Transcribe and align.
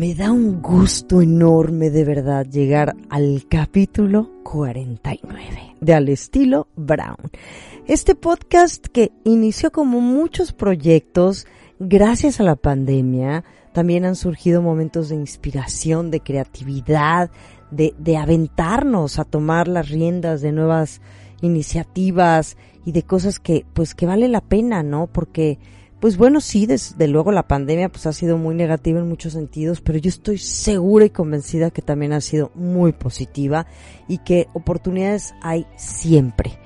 Me 0.00 0.14
da 0.14 0.32
un 0.32 0.62
gusto 0.62 1.20
enorme 1.20 1.90
de 1.90 2.04
verdad 2.04 2.46
llegar 2.46 2.96
al 3.10 3.44
capítulo 3.50 4.30
49 4.44 5.76
de 5.78 5.92
Al 5.92 6.08
estilo 6.08 6.68
Brown. 6.74 7.18
Este 7.86 8.14
podcast 8.14 8.86
que 8.86 9.12
inició 9.24 9.70
como 9.70 10.00
muchos 10.00 10.54
proyectos 10.54 11.46
gracias 11.78 12.40
a 12.40 12.44
la 12.44 12.56
pandemia, 12.56 13.44
también 13.74 14.06
han 14.06 14.16
surgido 14.16 14.62
momentos 14.62 15.10
de 15.10 15.16
inspiración, 15.16 16.10
de 16.10 16.20
creatividad, 16.20 17.30
de, 17.70 17.92
de 17.98 18.16
aventarnos 18.16 19.18
a 19.18 19.26
tomar 19.26 19.68
las 19.68 19.90
riendas 19.90 20.40
de 20.40 20.52
nuevas 20.52 21.02
iniciativas 21.42 22.56
y 22.86 22.92
de 22.92 23.02
cosas 23.02 23.38
que 23.38 23.66
pues 23.74 23.94
que 23.94 24.06
vale 24.06 24.28
la 24.28 24.40
pena, 24.40 24.82
¿no? 24.82 25.08
Porque 25.08 25.58
pues 26.00 26.16
bueno, 26.16 26.40
sí, 26.40 26.66
desde 26.66 27.08
luego 27.08 27.30
la 27.30 27.46
pandemia 27.46 27.90
pues 27.90 28.06
ha 28.06 28.12
sido 28.12 28.38
muy 28.38 28.54
negativa 28.54 28.98
en 29.00 29.08
muchos 29.08 29.34
sentidos, 29.34 29.80
pero 29.80 29.98
yo 29.98 30.08
estoy 30.08 30.38
segura 30.38 31.04
y 31.04 31.10
convencida 31.10 31.70
que 31.70 31.82
también 31.82 32.12
ha 32.12 32.20
sido 32.20 32.50
muy 32.54 32.92
positiva 32.92 33.66
y 34.08 34.18
que 34.18 34.48
oportunidades 34.54 35.34
hay 35.42 35.66
siempre. 35.76 36.58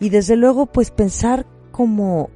Y 0.00 0.08
desde 0.08 0.36
luego 0.36 0.66
pues 0.66 0.90
pensar 0.90 1.46
como 1.70 2.30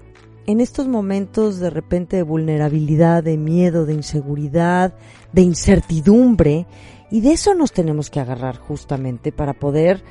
en 0.47 0.61
estos 0.61 0.87
momentos 0.87 1.59
de 1.59 1.71
repente 1.71 2.17
de 2.17 2.23
vulnerabilidad, 2.23 3.25
de 3.25 3.37
miedo, 3.37 3.85
de 3.85 3.95
inseguridad, 3.95 4.95
de 5.33 5.43
incertidumbre, 5.43 6.67
y 7.11 7.21
de 7.21 7.33
eso 7.33 7.55
nos 7.55 7.73
tenemos 7.73 8.11
que 8.11 8.21
agarrar 8.21 8.59
justamente 8.59 9.31
para 9.31 9.55
poder 9.55 10.03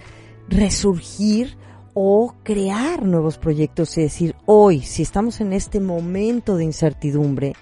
resurgir 0.47 1.57
o 1.93 2.33
crear 2.43 3.03
nuevos 3.03 3.37
proyectos 3.37 3.97
y 3.97 4.01
decir, 4.01 4.35
hoy, 4.45 4.81
si 4.81 5.03
estamos 5.03 5.41
en 5.41 5.53
este 5.53 5.79
momento 5.79 6.57
de 6.57 6.65
incertidumbre, 6.65 7.53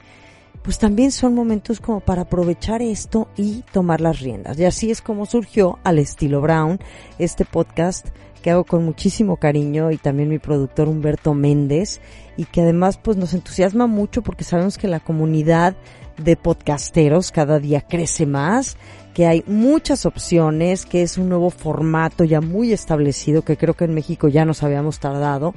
pues 0.63 0.77
también 0.77 1.11
son 1.11 1.33
momentos 1.33 1.79
como 1.79 2.01
para 2.01 2.23
aprovechar 2.23 2.81
esto 2.81 3.27
y 3.35 3.63
tomar 3.71 3.99
las 3.99 4.19
riendas. 4.19 4.59
Y 4.59 4.65
así 4.65 4.91
es 4.91 5.01
como 5.01 5.25
surgió 5.25 5.79
al 5.83 5.99
estilo 5.99 6.41
Brown 6.41 6.79
este 7.17 7.45
podcast 7.45 8.07
que 8.41 8.51
hago 8.51 8.63
con 8.63 8.83
muchísimo 8.83 9.37
cariño 9.37 9.91
y 9.91 9.97
también 9.97 10.29
mi 10.29 10.39
productor 10.39 10.87
Humberto 10.87 11.33
Méndez 11.33 12.01
y 12.37 12.45
que 12.45 12.61
además 12.61 12.99
pues 13.01 13.17
nos 13.17 13.33
entusiasma 13.33 13.87
mucho 13.87 14.23
porque 14.23 14.43
sabemos 14.43 14.77
que 14.77 14.87
la 14.87 14.99
comunidad 14.99 15.75
de 16.17 16.35
podcasteros 16.35 17.31
cada 17.31 17.59
día 17.59 17.81
crece 17.81 18.25
más 18.25 18.77
que 19.13 19.27
hay 19.27 19.43
muchas 19.47 20.05
opciones, 20.05 20.85
que 20.85 21.01
es 21.01 21.17
un 21.17 21.29
nuevo 21.29 21.49
formato 21.49 22.23
ya 22.23 22.41
muy 22.41 22.71
establecido, 22.71 23.43
que 23.43 23.57
creo 23.57 23.73
que 23.73 23.85
en 23.85 23.93
México 23.93 24.27
ya 24.27 24.45
nos 24.45 24.63
habíamos 24.63 24.99
tardado, 24.99 25.53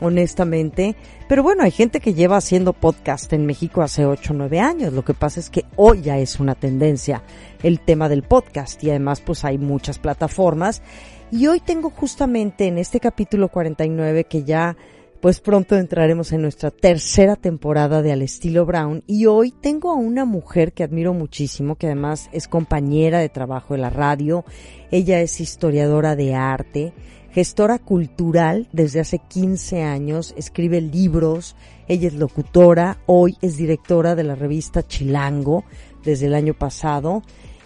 honestamente. 0.00 0.96
Pero 1.28 1.42
bueno, 1.42 1.64
hay 1.64 1.70
gente 1.70 2.00
que 2.00 2.14
lleva 2.14 2.36
haciendo 2.36 2.72
podcast 2.72 3.32
en 3.32 3.46
México 3.46 3.82
hace 3.82 4.06
8 4.06 4.32
o 4.32 4.36
9 4.36 4.60
años. 4.60 4.92
Lo 4.92 5.04
que 5.04 5.14
pasa 5.14 5.40
es 5.40 5.50
que 5.50 5.64
hoy 5.76 6.02
ya 6.02 6.18
es 6.18 6.40
una 6.40 6.54
tendencia 6.54 7.22
el 7.62 7.80
tema 7.80 8.08
del 8.08 8.22
podcast 8.22 8.82
y 8.82 8.90
además 8.90 9.20
pues 9.20 9.44
hay 9.44 9.58
muchas 9.58 9.98
plataformas. 9.98 10.82
Y 11.30 11.46
hoy 11.46 11.60
tengo 11.60 11.90
justamente 11.90 12.66
en 12.66 12.78
este 12.78 13.00
capítulo 13.00 13.48
49 13.48 14.24
que 14.24 14.44
ya 14.44 14.76
pues 15.24 15.40
pronto 15.40 15.74
entraremos 15.78 16.32
en 16.32 16.42
nuestra 16.42 16.70
tercera 16.70 17.34
temporada 17.36 18.02
de 18.02 18.12
Al 18.12 18.20
estilo 18.20 18.66
Brown. 18.66 19.02
Y 19.06 19.24
hoy 19.24 19.52
tengo 19.52 19.90
a 19.90 19.94
una 19.94 20.26
mujer 20.26 20.74
que 20.74 20.84
admiro 20.84 21.14
muchísimo, 21.14 21.76
que 21.76 21.86
además 21.86 22.28
es 22.32 22.46
compañera 22.46 23.20
de 23.20 23.30
trabajo 23.30 23.72
de 23.72 23.80
la 23.80 23.88
radio, 23.88 24.44
ella 24.90 25.22
es 25.22 25.40
historiadora 25.40 26.14
de 26.14 26.34
arte, 26.34 26.92
gestora 27.30 27.78
cultural 27.78 28.68
desde 28.72 29.00
hace 29.00 29.18
15 29.18 29.82
años, 29.82 30.34
escribe 30.36 30.82
libros, 30.82 31.56
ella 31.88 32.08
es 32.08 32.14
locutora, 32.16 32.98
hoy 33.06 33.38
es 33.40 33.56
directora 33.56 34.14
de 34.14 34.24
la 34.24 34.34
revista 34.34 34.86
Chilango 34.86 35.64
desde 36.04 36.26
el 36.26 36.34
año 36.34 36.52
pasado. 36.52 37.22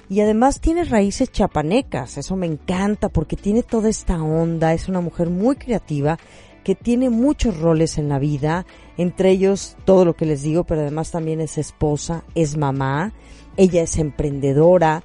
Y 0.08 0.20
además 0.20 0.60
tiene 0.60 0.84
raíces 0.84 1.32
chapanecas, 1.32 2.18
eso 2.18 2.36
me 2.36 2.46
encanta 2.46 3.08
porque 3.08 3.34
tiene 3.34 3.64
toda 3.64 3.88
esta 3.88 4.22
onda, 4.22 4.72
es 4.74 4.88
una 4.88 5.00
mujer 5.00 5.28
muy 5.28 5.56
creativa 5.56 6.18
que 6.68 6.74
tiene 6.74 7.08
muchos 7.08 7.58
roles 7.58 7.96
en 7.96 8.10
la 8.10 8.18
vida, 8.18 8.66
entre 8.98 9.30
ellos 9.30 9.74
todo 9.86 10.04
lo 10.04 10.14
que 10.14 10.26
les 10.26 10.42
digo, 10.42 10.64
pero 10.64 10.82
además 10.82 11.10
también 11.10 11.40
es 11.40 11.56
esposa, 11.56 12.24
es 12.34 12.58
mamá, 12.58 13.14
ella 13.56 13.80
es 13.80 13.96
emprendedora 13.96 15.02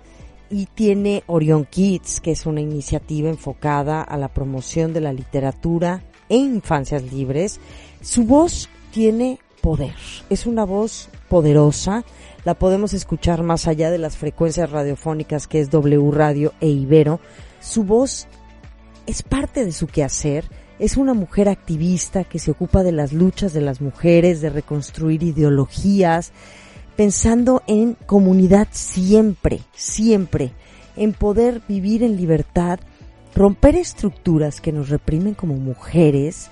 y 0.49 0.65
tiene 0.65 1.23
Orion 1.25 1.63
Kids, 1.63 2.19
que 2.19 2.31
es 2.31 2.45
una 2.45 2.59
iniciativa 2.59 3.29
enfocada 3.29 4.01
a 4.01 4.17
la 4.17 4.27
promoción 4.27 4.91
de 4.91 4.99
la 4.99 5.13
literatura 5.13 6.03
en 6.27 6.55
infancias 6.55 7.01
libres. 7.13 7.61
Su 8.01 8.25
voz 8.25 8.67
tiene 8.91 9.39
poder, 9.61 9.95
es 10.29 10.45
una 10.45 10.65
voz 10.65 11.07
poderosa, 11.29 12.03
la 12.43 12.55
podemos 12.55 12.93
escuchar 12.93 13.41
más 13.41 13.69
allá 13.69 13.89
de 13.89 13.99
las 13.99 14.17
frecuencias 14.17 14.69
radiofónicas 14.69 15.47
que 15.47 15.61
es 15.61 15.69
W 15.69 16.11
Radio 16.11 16.51
e 16.59 16.67
Ibero. 16.67 17.21
Su 17.61 17.85
voz 17.85 18.27
es 19.05 19.23
parte 19.23 19.63
de 19.63 19.71
su 19.71 19.87
quehacer, 19.87 20.43
es 20.83 20.97
una 20.97 21.13
mujer 21.13 21.47
activista 21.47 22.25
que 22.25 22.39
se 22.39 22.51
ocupa 22.51 22.83
de 22.83 22.91
las 22.91 23.13
luchas 23.13 23.53
de 23.53 23.61
las 23.61 23.79
mujeres, 23.79 24.41
de 24.41 24.49
reconstruir 24.49 25.23
ideologías, 25.23 26.33
pensando 26.97 27.63
en 27.67 27.93
comunidad 28.05 28.67
siempre, 28.71 29.61
siempre, 29.73 30.51
en 30.97 31.13
poder 31.13 31.61
vivir 31.69 32.03
en 32.03 32.17
libertad, 32.17 32.81
romper 33.33 33.77
estructuras 33.77 34.59
que 34.59 34.73
nos 34.73 34.89
reprimen 34.89 35.35
como 35.35 35.53
mujeres 35.55 36.49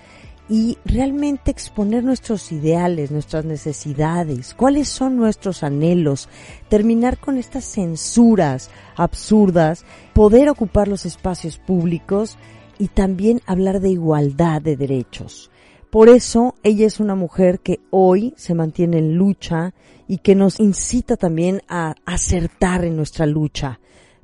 y 0.47 0.77
realmente 0.85 1.51
exponer 1.51 2.01
nuestros 2.01 2.53
ideales, 2.53 3.11
nuestras 3.11 3.43
necesidades, 3.43 4.53
cuáles 4.53 4.87
son 4.87 5.17
nuestros 5.17 5.61
anhelos, 5.61 6.29
terminar 6.69 7.17
con 7.17 7.37
estas 7.37 7.65
censuras 7.65 8.69
absurdas, 8.95 9.83
poder 10.13 10.47
ocupar 10.47 10.87
los 10.87 11.05
espacios 11.05 11.57
públicos 11.57 12.37
y 12.81 12.87
también 12.87 13.41
hablar 13.45 13.79
de 13.79 13.91
igualdad 13.91 14.59
de 14.59 14.75
derechos. 14.75 15.51
Por 15.91 16.09
eso 16.09 16.55
ella 16.63 16.87
es 16.87 16.99
una 16.99 17.13
mujer 17.13 17.59
que 17.59 17.79
hoy 17.91 18.33
se 18.37 18.55
mantiene 18.55 18.97
en 18.97 19.17
lucha 19.17 19.75
y 20.07 20.17
que 20.17 20.33
nos 20.33 20.59
incita 20.59 21.15
también 21.15 21.61
a 21.67 21.93
acertar 22.07 22.83
en 22.83 22.95
nuestra 22.95 23.27
lucha 23.27 23.79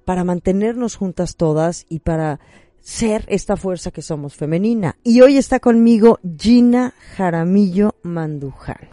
para 0.06 0.23
mantenernos 0.23 0.96
juntas 0.96 1.35
todas 1.35 1.85
y 1.88 2.00
para 2.00 2.40
ser 2.81 3.25
esta 3.28 3.57
fuerza 3.57 3.91
que 3.91 4.01
somos 4.01 4.34
femenina. 4.34 4.97
Y 5.03 5.22
hoy 5.22 5.38
está 5.38 5.59
conmigo 5.59 6.17
Gina 6.40 6.96
Jaramillo 7.16 7.94
Mandujano, 8.01 8.90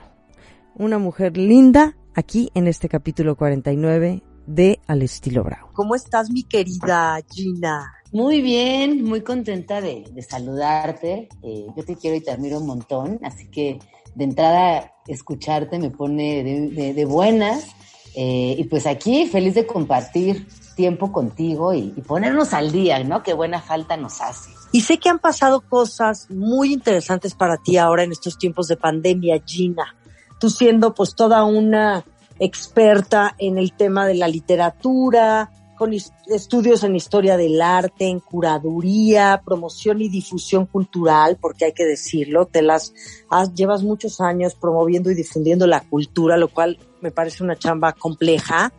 una 0.74 0.98
mujer 0.98 1.38
linda 1.38 1.96
aquí 2.14 2.50
en 2.52 2.68
este 2.68 2.90
capítulo 2.90 3.34
49 3.34 4.22
de 4.46 4.80
Al 4.86 5.00
estilo 5.00 5.42
Bravo. 5.42 5.70
¿Cómo 5.72 5.94
estás 5.94 6.28
mi 6.28 6.42
querida 6.42 7.18
Gina? 7.32 8.03
Muy 8.14 8.42
bien, 8.42 9.02
muy 9.02 9.22
contenta 9.22 9.80
de, 9.80 10.04
saludarte. 10.22 11.28
Eh, 11.42 11.66
yo 11.76 11.84
te 11.84 11.96
quiero 11.96 12.16
y 12.16 12.20
te 12.20 12.30
admiro 12.30 12.60
un 12.60 12.66
montón, 12.68 13.18
así 13.24 13.48
que 13.50 13.80
de 14.14 14.22
entrada 14.22 14.92
escucharte 15.08 15.80
me 15.80 15.90
pone 15.90 16.44
de, 16.44 17.04
buenas. 17.06 17.66
Eh, 18.14 18.54
y 18.56 18.64
pues 18.64 18.86
aquí 18.86 19.26
feliz 19.26 19.56
de 19.56 19.66
compartir 19.66 20.46
tiempo 20.76 21.10
contigo 21.10 21.74
y, 21.74 21.88
ponernos 22.06 22.52
al 22.52 22.70
día, 22.70 23.02
¿no? 23.02 23.24
Qué 23.24 23.32
buena 23.34 23.60
falta 23.60 23.96
nos 23.96 24.20
hace. 24.20 24.50
Y 24.70 24.82
sé 24.82 24.98
que 24.98 25.08
han 25.08 25.18
pasado 25.18 25.62
cosas 25.62 26.30
muy 26.30 26.72
interesantes 26.72 27.34
para 27.34 27.56
ti 27.56 27.78
ahora 27.78 28.04
en 28.04 28.12
estos 28.12 28.38
tiempos 28.38 28.68
de 28.68 28.76
pandemia, 28.76 29.42
Gina. 29.44 29.96
Tú 30.38 30.50
siendo 30.50 30.94
pues 30.94 31.16
toda 31.16 31.42
una 31.42 32.04
experta 32.38 33.34
en 33.38 33.58
el 33.58 33.72
tema 33.72 34.06
de 34.06 34.14
la 34.14 34.28
literatura, 34.28 35.50
con 35.76 35.92
estudios 36.28 36.84
en 36.84 36.96
historia 36.96 37.36
del 37.36 37.60
arte, 37.60 38.06
en 38.06 38.20
curaduría, 38.20 39.42
promoción 39.44 40.00
y 40.00 40.08
difusión 40.08 40.66
cultural, 40.66 41.38
porque 41.40 41.66
hay 41.66 41.72
que 41.72 41.84
decirlo, 41.84 42.46
te 42.46 42.62
las 42.62 42.92
llevas 43.54 43.82
muchos 43.82 44.20
años 44.20 44.54
promoviendo 44.54 45.10
y 45.10 45.14
difundiendo 45.14 45.66
la 45.66 45.80
cultura, 45.80 46.36
lo 46.36 46.48
cual 46.48 46.78
me 47.00 47.10
parece 47.10 47.44
una 47.44 47.56
chamba 47.56 47.92
compleja 47.92 48.72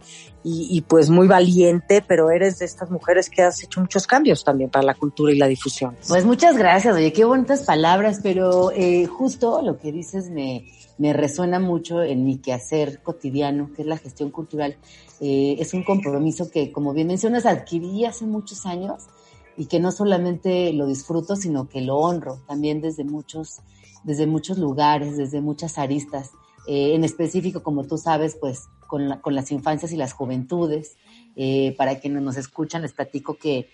y, 0.48 0.82
pues 0.82 1.10
muy 1.10 1.28
valiente, 1.28 2.04
pero 2.08 2.30
eres 2.30 2.60
de 2.60 2.66
estas 2.66 2.92
mujeres 2.92 3.32
que 3.32 3.42
has 3.42 3.64
hecho 3.64 3.82
muchos 3.82 4.06
cambios 4.06 4.44
también 4.44 4.70
para 4.70 4.86
la 4.86 4.94
cultura 4.94 5.34
y 5.34 5.38
la 5.38 5.48
difusión. 5.48 5.98
Pues 6.08 6.24
muchas 6.24 6.56
gracias, 6.56 6.96
oye, 6.96 7.12
qué 7.12 7.26
bonitas 7.26 7.64
palabras, 7.64 8.20
pero 8.22 8.72
eh, 8.72 9.08
justo 9.08 9.64
lo 9.64 9.80
que 9.80 9.92
dices 9.92 10.30
me, 10.30 10.68
me 11.00 11.14
resuena 11.14 11.60
mucho 11.60 12.04
en 12.04 12.26
mi 12.26 12.38
quehacer 12.38 13.02
cotidiano, 13.02 13.72
que 13.76 13.82
es 13.82 13.88
la 13.88 13.98
gestión 13.98 14.30
cultural. 14.30 14.78
Eh, 15.20 15.56
es 15.60 15.74
un 15.74 15.84
compromiso 15.84 16.52
que, 16.52 16.72
como 16.72 16.94
bien 16.94 17.08
mencionas, 17.08 17.35
adquirí 17.44 18.06
hace 18.06 18.26
muchos 18.26 18.66
años 18.66 19.04
y 19.58 19.66
que 19.66 19.80
no 19.80 19.92
solamente 19.92 20.72
lo 20.74 20.86
disfruto, 20.86 21.36
sino 21.36 21.68
que 21.68 21.82
lo 21.82 21.98
honro 21.98 22.40
también 22.48 22.82
desde 22.82 23.04
muchos, 23.04 23.62
desde 24.04 24.28
muchos 24.28 24.58
lugares, 24.58 25.18
desde 25.18 25.42
muchas 25.42 25.78
aristas. 25.78 26.32
Eh, 26.68 26.96
en 26.96 27.04
específico, 27.04 27.64
como 27.64 27.84
tú 27.84 27.98
sabes, 27.98 28.38
pues 28.40 28.68
con, 28.88 29.20
con 29.20 29.36
las 29.36 29.52
infancias 29.52 29.92
y 29.92 29.98
las 29.98 30.14
juventudes. 30.14 30.98
Eh, 31.36 31.76
para 31.78 32.00
quienes 32.00 32.22
nos 32.22 32.38
escuchan, 32.38 32.82
les 32.84 32.94
platico 32.94 33.38
que 33.38 33.70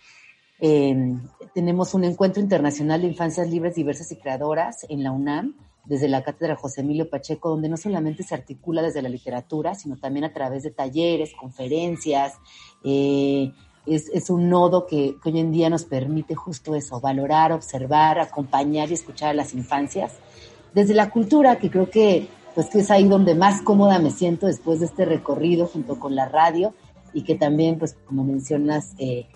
tenemos 1.56 1.96
un 1.96 2.04
encuentro 2.04 2.40
internacional 2.40 3.02
de 3.02 3.08
infancias 3.08 3.50
libres, 3.50 3.74
diversas 3.74 4.12
y 4.12 4.16
creadoras 4.18 4.86
en 4.90 5.04
la 5.04 5.12
UNAM 5.12 5.56
desde 5.86 6.08
la 6.08 6.24
cátedra 6.24 6.56
José 6.56 6.82
Emilio 6.82 7.10
Pacheco, 7.10 7.50
donde 7.50 7.70
no 7.70 7.78
solamente 7.78 8.24
se 8.24 8.36
articula 8.36 8.82
desde 8.82 9.02
la 9.02 9.10
literatura, 9.10 9.76
sino 9.76 9.98
también 9.98 10.26
a 10.26 10.34
través 10.34 10.64
de 10.64 10.72
talleres, 10.72 11.34
conferencias. 11.34 12.36
Eh, 12.84 13.52
es, 13.86 14.30
un 14.30 14.50
nodo 14.50 14.86
que, 14.86 15.16
hoy 15.24 15.40
en 15.40 15.52
día 15.52 15.70
nos 15.70 15.86
permite 15.86 16.36
justo 16.36 16.76
eso, 16.76 17.00
valorar, 17.00 17.52
observar, 17.52 18.20
acompañar 18.20 18.90
y 18.92 18.94
escuchar 18.94 19.30
a 19.30 19.34
las 19.34 19.54
infancias. 19.54 20.14
Desde 20.74 20.94
la 20.94 21.10
cultura, 21.10 21.58
que 21.58 21.70
creo 21.70 21.90
que, 21.90 22.28
pues, 22.56 22.68
que 22.68 22.80
es 22.80 22.92
ahí 22.92 23.08
donde 23.08 23.36
más 23.36 23.62
cómoda 23.62 24.00
me 24.00 24.12
siento 24.12 24.48
después 24.48 24.80
de 24.80 24.86
este 24.86 25.06
recorrido 25.06 25.68
junto 25.68 26.00
con 26.00 26.16
la 26.16 26.30
radio 26.30 26.74
y 27.14 27.24
que 27.24 27.36
también, 27.36 27.80
pues, 27.80 27.98
como 28.06 28.24
mencionas, 28.24 28.94
eh, 29.00 29.28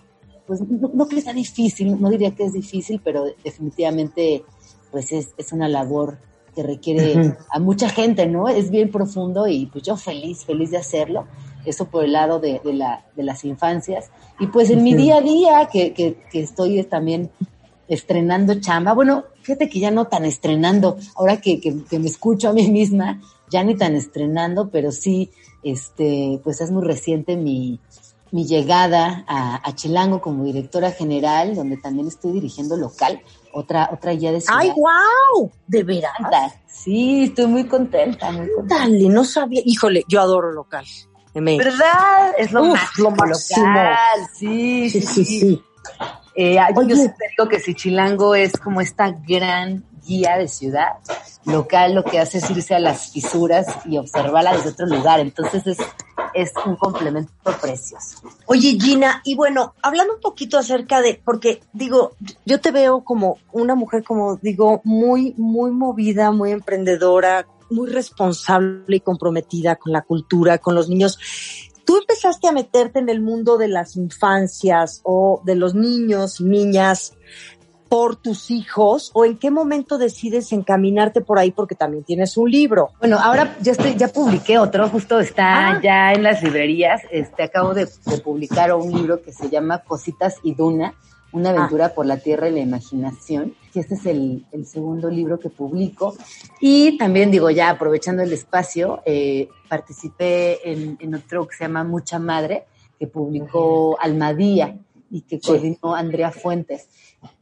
pues 0.45 0.61
no, 0.61 0.91
no, 0.93 1.07
que 1.07 1.21
sea 1.21 1.33
difícil, 1.33 1.99
no 1.99 2.09
diría 2.09 2.35
que 2.35 2.45
es 2.45 2.53
difícil, 2.53 3.01
pero 3.03 3.25
definitivamente 3.43 4.45
pues 4.91 5.11
es, 5.11 5.33
es 5.37 5.51
una 5.51 5.67
labor 5.67 6.19
que 6.55 6.63
requiere 6.63 7.35
a 7.51 7.59
mucha 7.59 7.89
gente, 7.89 8.27
¿no? 8.27 8.47
Es 8.47 8.69
bien 8.69 8.89
profundo 8.89 9.45
y 9.47 9.65
pues 9.65 9.83
yo 9.83 9.97
feliz, 9.97 10.45
feliz 10.45 10.71
de 10.71 10.77
hacerlo. 10.77 11.27
Eso 11.65 11.85
por 11.85 12.03
el 12.03 12.13
lado 12.13 12.39
de, 12.39 12.61
la, 12.63 13.05
de 13.15 13.23
las 13.23 13.43
infancias. 13.43 14.11
Y 14.39 14.47
pues 14.47 14.69
en 14.69 14.83
mi 14.83 14.93
día 14.93 15.17
a 15.17 15.21
día, 15.21 15.69
que, 15.71 15.93
que, 15.93 16.17
que 16.31 16.41
estoy 16.41 16.83
también 16.83 17.31
estrenando 17.87 18.59
chamba, 18.59 18.93
bueno, 18.93 19.25
fíjate 19.41 19.69
que 19.69 19.79
ya 19.79 19.91
no 19.91 20.05
tan 20.05 20.25
estrenando, 20.25 20.97
ahora 21.15 21.39
que, 21.39 21.59
que, 21.59 21.83
que, 21.83 21.99
me 21.99 22.07
escucho 22.07 22.49
a 22.49 22.53
mí 22.53 22.69
misma, 22.71 23.21
ya 23.49 23.63
ni 23.63 23.75
tan 23.75 23.95
estrenando, 23.95 24.69
pero 24.69 24.91
sí, 24.91 25.31
este, 25.63 26.39
pues 26.43 26.61
es 26.61 26.71
muy 26.71 26.83
reciente 26.83 27.37
mi, 27.37 27.79
mi 28.31 28.45
llegada 28.45 29.23
a, 29.27 29.67
a 29.67 29.75
Chilango 29.75 30.19
como 30.21 30.43
directora 30.43 30.91
general, 30.91 31.55
donde 31.55 31.77
también 31.77 32.07
estoy 32.07 32.33
dirigiendo 32.33 32.75
local, 32.75 33.21
otra, 33.53 33.89
otra 33.93 34.11
guía 34.11 34.31
de 34.31 34.41
ciudad. 34.41 34.59
¡Ay, 34.59 34.71
wow! 34.75 35.51
¿De 35.67 35.83
veras? 35.83 36.11
Sí, 36.67 37.23
estoy 37.23 37.47
muy 37.47 37.65
contenta, 37.65 38.31
muy 38.31 38.49
contenta. 38.51 38.79
Dale, 38.79 39.09
no 39.09 39.23
sabía. 39.23 39.61
Híjole, 39.63 40.03
yo 40.07 40.19
adoro 40.21 40.51
local. 40.51 40.85
¿Verdad? 41.35 42.33
Es 42.37 42.51
lo 42.51 42.63
máximo. 42.65 43.09
Lo 43.09 43.15
máximo. 43.15 43.67
Local. 43.67 44.29
Sí, 44.33 44.89
sí, 44.89 45.01
sí. 45.01 45.25
sí, 45.25 45.63
Eh, 46.35 46.57
yo 46.87 46.95
siempre 46.95 47.27
digo 47.29 47.49
que 47.49 47.59
si 47.59 47.75
Chilango 47.75 48.35
es 48.35 48.53
como 48.57 48.81
esta 48.81 49.11
gran 49.27 49.83
guía 50.05 50.37
de 50.37 50.47
ciudad, 50.47 50.93
local 51.45 51.95
lo 51.95 52.03
que 52.03 52.19
hace 52.19 52.37
es 52.37 52.49
irse 52.49 52.75
a 52.75 52.79
las 52.79 53.11
fisuras 53.11 53.67
y 53.85 53.97
observarla 53.97 54.55
desde 54.55 54.69
otro 54.69 54.85
lugar. 54.85 55.19
Entonces 55.19 55.65
es, 55.67 55.77
es 56.33 56.51
un 56.65 56.75
complemento 56.75 57.31
precioso. 57.61 58.19
Oye, 58.45 58.77
Gina, 58.79 59.21
y 59.23 59.35
bueno, 59.35 59.73
hablando 59.81 60.15
un 60.15 60.21
poquito 60.21 60.57
acerca 60.57 61.01
de, 61.01 61.21
porque 61.23 61.61
digo, 61.73 62.13
yo 62.45 62.59
te 62.59 62.71
veo 62.71 63.03
como 63.03 63.39
una 63.51 63.75
mujer, 63.75 64.03
como 64.03 64.37
digo, 64.37 64.81
muy, 64.83 65.33
muy 65.37 65.71
movida, 65.71 66.31
muy 66.31 66.51
emprendedora, 66.51 67.47
muy 67.69 67.89
responsable 67.89 68.97
y 68.97 68.99
comprometida 68.99 69.75
con 69.75 69.93
la 69.93 70.01
cultura, 70.01 70.57
con 70.57 70.75
los 70.75 70.89
niños. 70.89 71.17
Tú 71.85 71.97
empezaste 71.97 72.47
a 72.47 72.51
meterte 72.51 72.99
en 72.99 73.09
el 73.09 73.21
mundo 73.21 73.57
de 73.57 73.67
las 73.67 73.95
infancias 73.95 75.01
o 75.03 75.41
de 75.45 75.55
los 75.55 75.75
niños 75.75 76.39
y 76.39 76.45
niñas 76.45 77.13
por 77.89 78.15
tus 78.15 78.51
hijos 78.51 79.11
o 79.13 79.25
en 79.25 79.37
qué 79.37 79.51
momento 79.51 79.97
decides 79.97 80.51
encaminarte 80.51 81.21
por 81.21 81.39
ahí 81.39 81.51
porque 81.51 81.75
también 81.75 82.03
tienes 82.03 82.35
un 82.37 82.49
libro? 82.49 82.89
Bueno, 82.99 83.17
ahora 83.19 83.55
ya 83.61 83.71
estoy, 83.71 83.95
ya 83.95 84.07
publiqué 84.07 84.57
otro, 84.57 84.89
justo 84.89 85.19
está 85.19 85.69
ah. 85.69 85.81
ya 85.81 86.13
en 86.13 86.23
las 86.23 86.41
librerías. 86.43 87.01
Este 87.11 87.43
acabo 87.43 87.73
de, 87.73 87.87
publicar 88.23 88.73
un 88.73 88.91
libro 88.91 89.21
que 89.21 89.31
se 89.31 89.49
llama 89.49 89.79
Cositas 89.79 90.37
y 90.43 90.55
Duna, 90.55 90.93
una 91.35 91.49
aventura 91.49 91.87
ah. 91.87 91.93
por 91.93 92.05
la 92.05 92.17
tierra 92.17 92.49
y 92.49 92.53
la 92.53 92.61
imaginación. 92.61 93.53
Y 93.73 93.79
este 93.79 93.95
es 93.95 94.05
el, 94.05 94.45
segundo 94.65 95.09
libro 95.09 95.37
que 95.39 95.49
publico. 95.49 96.15
Y 96.59 96.97
también 96.97 97.29
digo, 97.29 97.49
ya 97.49 97.69
aprovechando 97.69 98.23
el 98.23 98.31
espacio, 98.31 99.01
eh, 99.05 99.49
participé 99.69 100.71
en, 100.71 100.97
en 100.99 101.15
otro 101.15 101.47
que 101.47 101.55
se 101.55 101.65
llama 101.65 101.83
Mucha 101.83 102.17
Madre, 102.19 102.65
que 102.97 103.07
publicó 103.07 103.97
Almadía 103.99 104.77
y 105.11 105.21
que 105.21 105.39
coordinó 105.39 105.93
Andrea 105.93 106.31
Fuentes. 106.31 106.87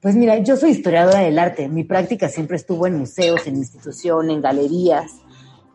Pues 0.02 0.16
mira, 0.16 0.38
yo 0.40 0.58
soy 0.58 0.72
historiadora 0.72 1.20
del 1.20 1.38
arte. 1.38 1.68
Mi 1.68 1.84
práctica 1.84 2.30
siempre 2.30 2.58
estuvo 2.58 2.88
en 2.88 2.98
museos, 2.98 3.46
en 3.48 3.58
institución, 3.58 4.30
en 4.32 4.42
galerías. 4.42 5.12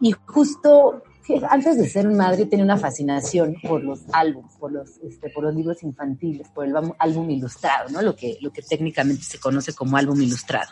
Y 0.00 0.12
justo 0.26 1.02
antes 1.48 1.78
de 1.78 1.88
ser 1.88 2.08
madre 2.08 2.46
tenía 2.46 2.64
una 2.64 2.76
fascinación 2.76 3.56
por 3.62 3.82
los 3.82 4.00
álbumes, 4.12 4.52
por 4.58 4.72
los, 4.72 4.98
este, 5.02 5.32
libros 5.54 5.82
infantiles, 5.82 6.48
por 6.48 6.66
el 6.66 6.74
álbum 6.98 7.30
ilustrado, 7.30 7.90
¿no? 7.90 8.02
Lo 8.02 8.14
que, 8.16 8.38
técnicamente 8.68 9.22
se 9.22 9.38
conoce 9.38 9.74
como 9.74 9.96
álbum 9.96 10.20
ilustrado. 10.20 10.70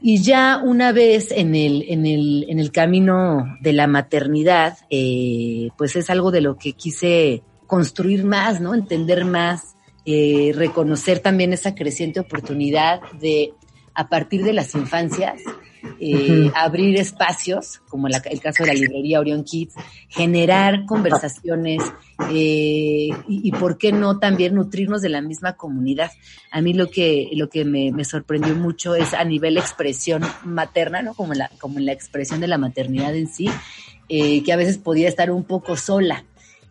Y 0.00 0.22
ya 0.22 0.60
una 0.62 0.92
vez 0.92 1.30
en 1.30 1.54
el, 1.54 1.84
en 1.88 2.06
el, 2.06 2.46
en 2.48 2.58
el 2.58 2.72
camino 2.72 3.56
de 3.60 3.72
la 3.72 3.86
maternidad, 3.86 4.78
eh, 4.90 5.70
pues 5.78 5.94
es 5.96 6.10
algo 6.10 6.30
de 6.30 6.40
lo 6.40 6.56
que 6.56 6.72
quise 6.72 7.42
construir 7.66 8.24
más, 8.24 8.60
¿no? 8.60 8.74
Entender 8.74 9.24
más 9.24 9.76
eh, 10.04 10.52
reconocer 10.56 11.20
también 11.20 11.52
esa 11.52 11.76
creciente 11.76 12.18
oportunidad 12.18 13.00
de, 13.20 13.54
a 13.94 14.08
partir 14.08 14.42
de 14.42 14.52
las 14.52 14.74
infancias, 14.74 15.40
eh, 16.00 16.50
abrir 16.54 16.96
espacios, 16.98 17.80
como 17.88 18.06
el 18.06 18.40
caso 18.40 18.62
de 18.62 18.68
la 18.68 18.74
librería 18.74 19.20
Orion 19.20 19.44
Kids, 19.44 19.74
generar 20.08 20.84
conversaciones 20.86 21.82
eh, 22.30 23.10
y, 23.28 23.52
por 23.52 23.78
qué 23.78 23.92
no 23.92 24.18
también 24.18 24.54
nutrirnos 24.54 25.02
de 25.02 25.08
la 25.08 25.20
misma 25.20 25.54
comunidad. 25.56 26.10
A 26.50 26.60
mí 26.60 26.72
lo 26.74 26.90
que, 26.90 27.30
lo 27.34 27.48
que 27.48 27.64
me, 27.64 27.92
me 27.92 28.04
sorprendió 28.04 28.54
mucho 28.54 28.94
es 28.94 29.14
a 29.14 29.24
nivel 29.24 29.56
expresión 29.56 30.22
materna, 30.44 31.02
¿no? 31.02 31.14
Como 31.14 31.34
la, 31.34 31.50
como 31.58 31.78
la 31.78 31.92
expresión 31.92 32.40
de 32.40 32.48
la 32.48 32.58
maternidad 32.58 33.14
en 33.14 33.28
sí, 33.28 33.48
que 34.08 34.52
a 34.52 34.56
veces 34.56 34.76
podía 34.76 35.08
estar 35.08 35.30
un 35.30 35.44
poco 35.44 35.76
sola 35.76 36.24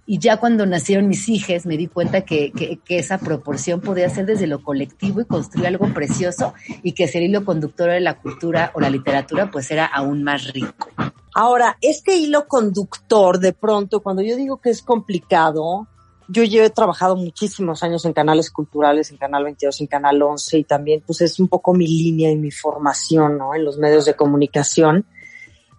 y 0.06 0.20
ya 0.20 0.38
cuando 0.38 0.66
nacieron 0.66 1.08
mis 1.08 1.30
hijas 1.30 1.66
me 1.66 1.78
di 1.78 1.88
cuenta 1.88 2.22
que, 2.22 2.52
esa 2.90 3.18
proporción 3.20 3.82
podía 3.82 4.10
ser 4.10 4.26
desde 4.26 4.48
lo 4.48 4.64
colectivo 4.64 5.22
y 5.22 5.26
construir 5.26 5.68
algo 5.68 5.94
precioso 5.94 6.54
y 6.84 6.94
que 6.94 7.08
ser 7.08 7.24
hilo 7.24 7.46
conductor 7.46 7.90
de 7.90 8.00
la 8.00 8.20
cultura 8.20 8.72
o 8.74 8.80
la 8.80 8.90
literatura 8.90 9.50
pues 9.50 9.72
era 9.72 9.86
aún 9.86 10.24
más 10.24 10.52
rico. 10.52 10.90
Ahora, 11.34 11.78
este 11.82 12.18
hilo 12.18 12.48
conductor 12.48 13.40
de 13.40 13.54
pronto, 13.54 14.02
cuando 14.02 14.22
yo 14.22 14.36
digo 14.36 14.58
que 14.58 14.70
es 14.70 14.82
complicado, 14.82 15.88
yo, 16.28 16.44
he 16.44 16.70
trabajado 16.70 17.16
muchísimos 17.16 17.84
años 17.84 18.06
en 18.06 18.14
canales 18.14 18.52
culturales, 18.52 19.12
en 19.12 19.18
Canal 19.18 19.44
22, 19.44 19.82
en 19.82 19.88
Canal 19.88 20.22
11 20.22 20.60
y 20.60 20.64
también 20.64 21.04
pues 21.06 21.22
es 21.22 21.40
un 21.40 21.48
poco 21.48 21.74
mi 21.74 21.88
línea 21.88 22.32
y 22.32 22.38
mi 22.38 22.52
formación, 22.52 23.38
¿no? 23.38 23.54
En 23.54 23.66
los 23.66 23.78
medios 23.78 24.06
de 24.06 24.16
comunicación. 24.16 25.06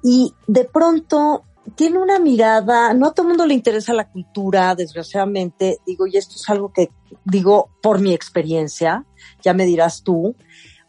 Y 0.02 0.34
de 0.46 0.64
pronto 0.64 1.44
tiene 1.74 1.98
una 1.98 2.18
mirada, 2.18 2.92
no 2.94 3.06
a 3.06 3.14
todo 3.14 3.26
el 3.26 3.28
mundo 3.30 3.46
le 3.46 3.54
interesa 3.54 3.92
la 3.92 4.10
cultura, 4.10 4.74
desgraciadamente, 4.74 5.78
digo, 5.86 6.06
y 6.06 6.16
esto 6.16 6.34
es 6.36 6.48
algo 6.48 6.72
que 6.72 6.90
digo 7.24 7.70
por 7.82 8.00
mi 8.00 8.12
experiencia, 8.12 9.04
ya 9.42 9.54
me 9.54 9.64
dirás 9.64 10.02
tú. 10.02 10.34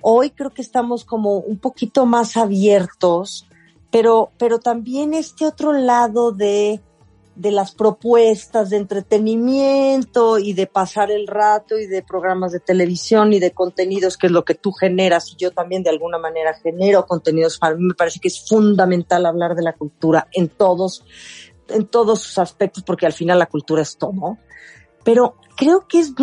Hoy 0.02 0.32
creo 0.32 0.52
que 0.52 0.62
estamos 0.62 1.06
como 1.06 1.38
un 1.38 1.58
poquito 1.58 2.06
más 2.06 2.36
abiertos, 2.38 3.48
pero, 3.92 4.32
pero 4.38 4.60
también 4.60 5.14
este 5.14 5.46
otro 5.46 5.72
lado 5.74 6.32
de 6.32 6.82
de 7.36 7.52
las 7.52 7.74
propuestas 7.74 8.70
de 8.70 8.78
entretenimiento 8.78 10.38
y 10.38 10.54
de 10.54 10.68
pasar 10.68 11.10
el 11.10 11.26
rato 11.28 11.80
y 11.80 11.88
de 11.88 12.04
programas 12.04 12.52
de 12.52 12.60
televisión 12.60 13.34
y 13.34 13.40
de 13.40 13.52
contenidos, 13.52 14.18
que 14.18 14.28
es 14.28 14.32
lo 14.32 14.46
que 14.46 14.54
tú 14.54 14.72
generas 14.72 15.32
y 15.32 15.36
yo 15.38 15.52
también 15.52 15.82
de 15.84 15.90
alguna 15.90 16.20
manera 16.20 16.54
genero 16.54 17.06
contenidos. 17.06 17.58
Para 17.58 17.76
mí 17.76 17.86
me 17.86 17.96
parece 17.96 18.20
que 18.20 18.28
es 18.28 18.48
fundamental 18.48 19.26
hablar 19.26 19.56
de 19.56 19.64
la 19.64 19.74
cultura 19.74 20.28
en 20.32 20.48
todos, 20.50 21.06
en 21.70 21.88
todos 21.88 22.22
sus 22.22 22.38
aspectos, 22.38 22.84
porque 22.84 23.08
al 23.08 23.14
final 23.14 23.40
la 23.40 23.48
cultura 23.48 23.82
es 23.82 23.98
todo. 23.98 24.38
pero 25.04 25.36
creo 25.58 25.88
que 25.88 26.00
es, 26.00 26.14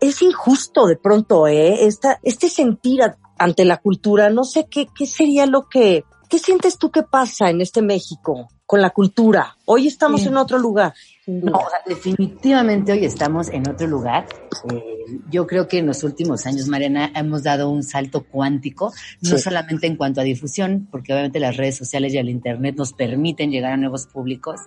es, 0.00 0.22
injusto 0.22 0.86
de 0.86 0.96
pronto, 0.96 1.46
¿eh? 1.46 1.86
Esta, 1.86 2.20
este 2.22 2.48
sentir 2.48 3.00
ante 3.38 3.64
la 3.64 3.78
cultura, 3.78 4.30
no 4.30 4.44
sé 4.44 4.66
qué, 4.70 4.86
qué 4.94 5.06
sería 5.06 5.46
lo 5.46 5.68
que, 5.68 6.04
¿qué 6.28 6.38
sientes 6.38 6.78
tú 6.78 6.90
que 6.90 7.02
pasa 7.02 7.50
en 7.50 7.60
este 7.60 7.82
México 7.82 8.48
con 8.66 8.80
la 8.80 8.90
cultura? 8.90 9.56
Hoy 9.66 9.86
estamos 9.86 10.24
en 10.26 10.36
otro 10.36 10.58
lugar. 10.58 10.94
No, 11.26 11.58
definitivamente 11.86 12.92
hoy 12.92 13.04
estamos 13.04 13.48
en 13.48 13.68
otro 13.68 13.86
lugar. 13.86 14.26
Eh, 14.72 14.82
yo 15.30 15.46
creo 15.46 15.68
que 15.68 15.78
en 15.78 15.86
los 15.86 16.02
últimos 16.02 16.46
años, 16.46 16.68
Mariana, 16.68 17.12
hemos 17.14 17.42
dado 17.42 17.70
un 17.70 17.82
salto 17.82 18.24
cuántico, 18.24 18.92
no 19.22 19.38
solamente 19.38 19.86
en 19.86 19.96
cuanto 19.96 20.20
a 20.20 20.24
difusión, 20.24 20.88
porque 20.90 21.12
obviamente 21.12 21.40
las 21.40 21.56
redes 21.56 21.76
sociales 21.76 22.14
y 22.14 22.18
el 22.18 22.28
Internet 22.28 22.76
nos 22.76 22.92
permiten 22.92 23.50
llegar 23.50 23.72
a 23.72 23.76
nuevos 23.76 24.06
públicos. 24.06 24.60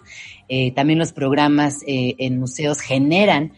Eh, 0.47 0.73
también 0.73 0.99
los 0.99 1.11
programas 1.11 1.81
eh, 1.87 2.15
en 2.19 2.39
museos 2.39 2.81
generan 2.81 3.53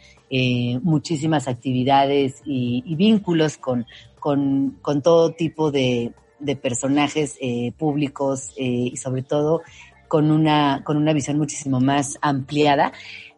muchísimas 0.83 1.47
actividades 1.47 2.43
y, 2.45 2.83
vínculos 2.93 3.57
con, 3.57 3.87
con, 4.19 4.77
con, 4.83 5.01
todo 5.01 5.31
tipo 5.31 5.71
de, 5.71 6.13
de 6.37 6.55
personajes 6.55 7.39
públicos 7.79 8.51
y 8.55 8.95
sobre 8.97 9.23
todo 9.23 9.63
con 10.09 10.31
una, 10.31 10.81
con 10.83 10.97
una 10.97 11.13
visión 11.13 11.37
muchísimo 11.37 11.79
más 11.79 12.17
ampliada. 12.21 12.91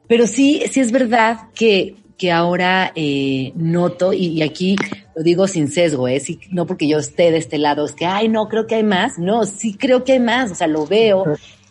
Pero 0.07 0.25
sí, 0.25 0.63
sí 0.71 0.79
es 0.79 0.91
verdad 0.91 1.49
que, 1.53 1.95
que 2.17 2.31
ahora 2.31 2.91
eh, 2.95 3.51
noto, 3.55 4.13
y, 4.13 4.41
aquí 4.41 4.75
lo 5.15 5.21
digo 5.21 5.47
sin 5.47 5.67
sesgo, 5.67 6.07
¿eh? 6.07 6.21
no 6.49 6.65
porque 6.65 6.87
yo 6.87 6.97
esté 6.97 7.29
de 7.29 7.37
este 7.37 7.59
lado, 7.59 7.85
es 7.85 7.91
que, 7.91 8.05
ay, 8.05 8.29
no, 8.29 8.47
creo 8.49 8.65
que 8.65 8.75
hay 8.75 8.83
más. 8.83 9.19
No, 9.19 9.45
sí 9.45 9.75
creo 9.75 10.03
que 10.03 10.13
hay 10.13 10.19
más, 10.19 10.51
o 10.51 10.55
sea, 10.55 10.67
lo 10.67 10.87
veo, 10.87 11.25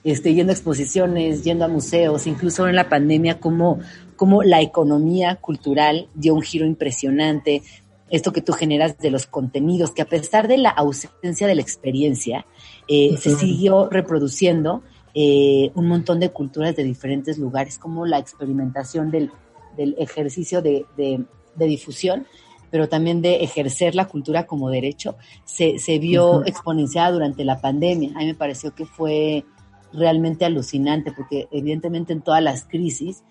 estoy 0.05 0.35
yendo 0.35 0.53
a 0.53 0.55
exposiciones, 0.55 1.43
yendo 1.45 1.65
a 1.65 1.69
museos, 1.69 2.27
incluso 2.27 2.69
en 2.69 2.77
la 2.77 2.89
pandemia, 2.89 3.41
como, 3.41 3.81
como 4.17 4.43
la 4.43 4.61
economía 4.61 5.37
cultural 5.37 6.09
dio 6.15 6.35
un 6.35 6.43
giro 6.43 6.67
impresionante, 6.67 7.63
esto 8.11 8.33
que 8.33 8.43
tú 8.43 8.53
generas 8.53 8.99
de 8.99 9.11
los 9.11 9.27
contenidos, 9.27 9.93
que 9.93 10.03
a 10.03 10.09
pesar 10.09 10.49
de 10.49 10.59
la 10.59 10.71
ausencia 10.71 11.47
de 11.47 11.55
la 11.55 11.63
experiencia, 11.63 12.45
eh, 12.93 13.17
se 13.19 13.37
siguió 13.37 13.89
reproduciendo 13.89 14.83
eh, 15.15 15.71
un 15.77 15.87
montón 15.87 16.19
de 16.19 16.31
culturas 16.31 16.75
de 16.75 16.83
diferentes 16.83 17.39
lugares, 17.39 17.79
como 17.79 18.05
la 18.05 18.19
experimentación 18.19 19.13
del, 19.13 19.31
del 19.77 19.95
ejercicio 19.97 20.61
de, 20.61 20.85
de, 20.97 21.25
difusión, 21.69 22.27
pero 22.73 22.89
también 22.89 23.23
de 23.23 23.45
ejercer 23.45 23.95
la 23.95 24.09
cultura 24.09 24.49
como 24.49 24.71
derecho, 24.71 25.15
se, 25.45 25.79
se 25.79 26.01
vio 26.01 26.45
exponenciada 26.47 27.13
durante 27.13 27.45
la 27.45 27.61
pandemia. 27.61 28.11
A 28.17 28.19
mí 28.19 28.27
me 28.27 28.35
pareció 28.35 28.75
que 28.75 28.87
fue 28.87 29.45
realmente 29.93 30.45
alucinante, 30.45 31.13
porque 31.13 31.47
evidentemente 31.53 32.13
en 32.13 32.23
todas 32.23 32.43
las 32.43 32.65
crisis, 32.65 33.23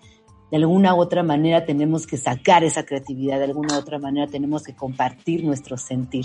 de 0.50 0.56
alguna 0.56 0.94
u 0.94 1.00
otra 1.00 1.22
manera 1.22 1.66
tenemos 1.66 2.06
que 2.06 2.16
sacar 2.16 2.64
esa 2.64 2.86
creatividad, 2.86 3.36
de 3.36 3.44
alguna 3.44 3.76
u 3.76 3.78
otra 3.78 3.98
manera 3.98 4.26
tenemos 4.26 4.62
que 4.62 4.74
compartir 4.74 5.44
nuestro 5.44 5.76
sentir 5.76 6.24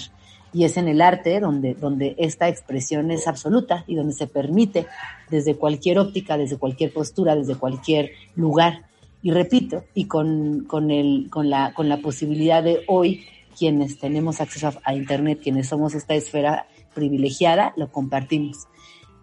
y 0.56 0.64
es 0.64 0.78
en 0.78 0.88
el 0.88 1.02
arte 1.02 1.42
donde, 1.42 1.74
donde 1.74 2.16
esta 2.18 2.48
expresión 2.48 3.12
es 3.12 3.28
absoluta 3.28 3.84
y 3.88 3.96
donde 3.96 4.14
se 4.14 4.26
permite 4.26 4.88
desde 5.30 5.56
cualquier 5.56 6.00
óptica, 6.00 6.38
desde 6.38 6.58
cualquier 6.58 6.94
postura, 6.94 7.36
desde 7.36 7.56
cualquier 7.56 8.12
lugar. 8.38 8.86
Y 9.22 9.32
repito, 9.32 9.84
y 9.94 10.06
con, 10.06 10.64
con, 10.64 10.92
el, 10.92 11.28
con, 11.30 11.50
la, 11.50 11.74
con 11.74 11.90
la 11.90 11.98
posibilidad 11.98 12.64
de 12.64 12.86
hoy, 12.88 13.26
quienes 13.60 14.00
tenemos 14.00 14.40
acceso 14.40 14.72
a, 14.82 14.96
Internet, 14.96 15.42
quienes 15.44 15.68
somos 15.68 15.94
esta 15.94 16.16
esfera 16.16 16.68
privilegiada, 16.94 17.74
lo 17.76 17.92
compartimos. 17.92 18.70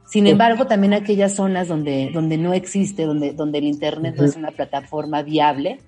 Sin 0.06 0.26
embargo, 0.26 0.66
también 0.66 0.92
aquellas 0.92 1.34
zonas 1.34 1.66
donde, 1.66 2.10
donde 2.12 2.36
no 2.36 2.52
existe, 2.52 3.06
donde, 3.06 3.32
donde 3.32 3.56
el 3.56 3.64
Internet 3.64 4.16
no 4.18 4.26
es 4.26 4.36
una 4.36 4.50
plataforma 4.50 5.22
viable, 5.22 5.78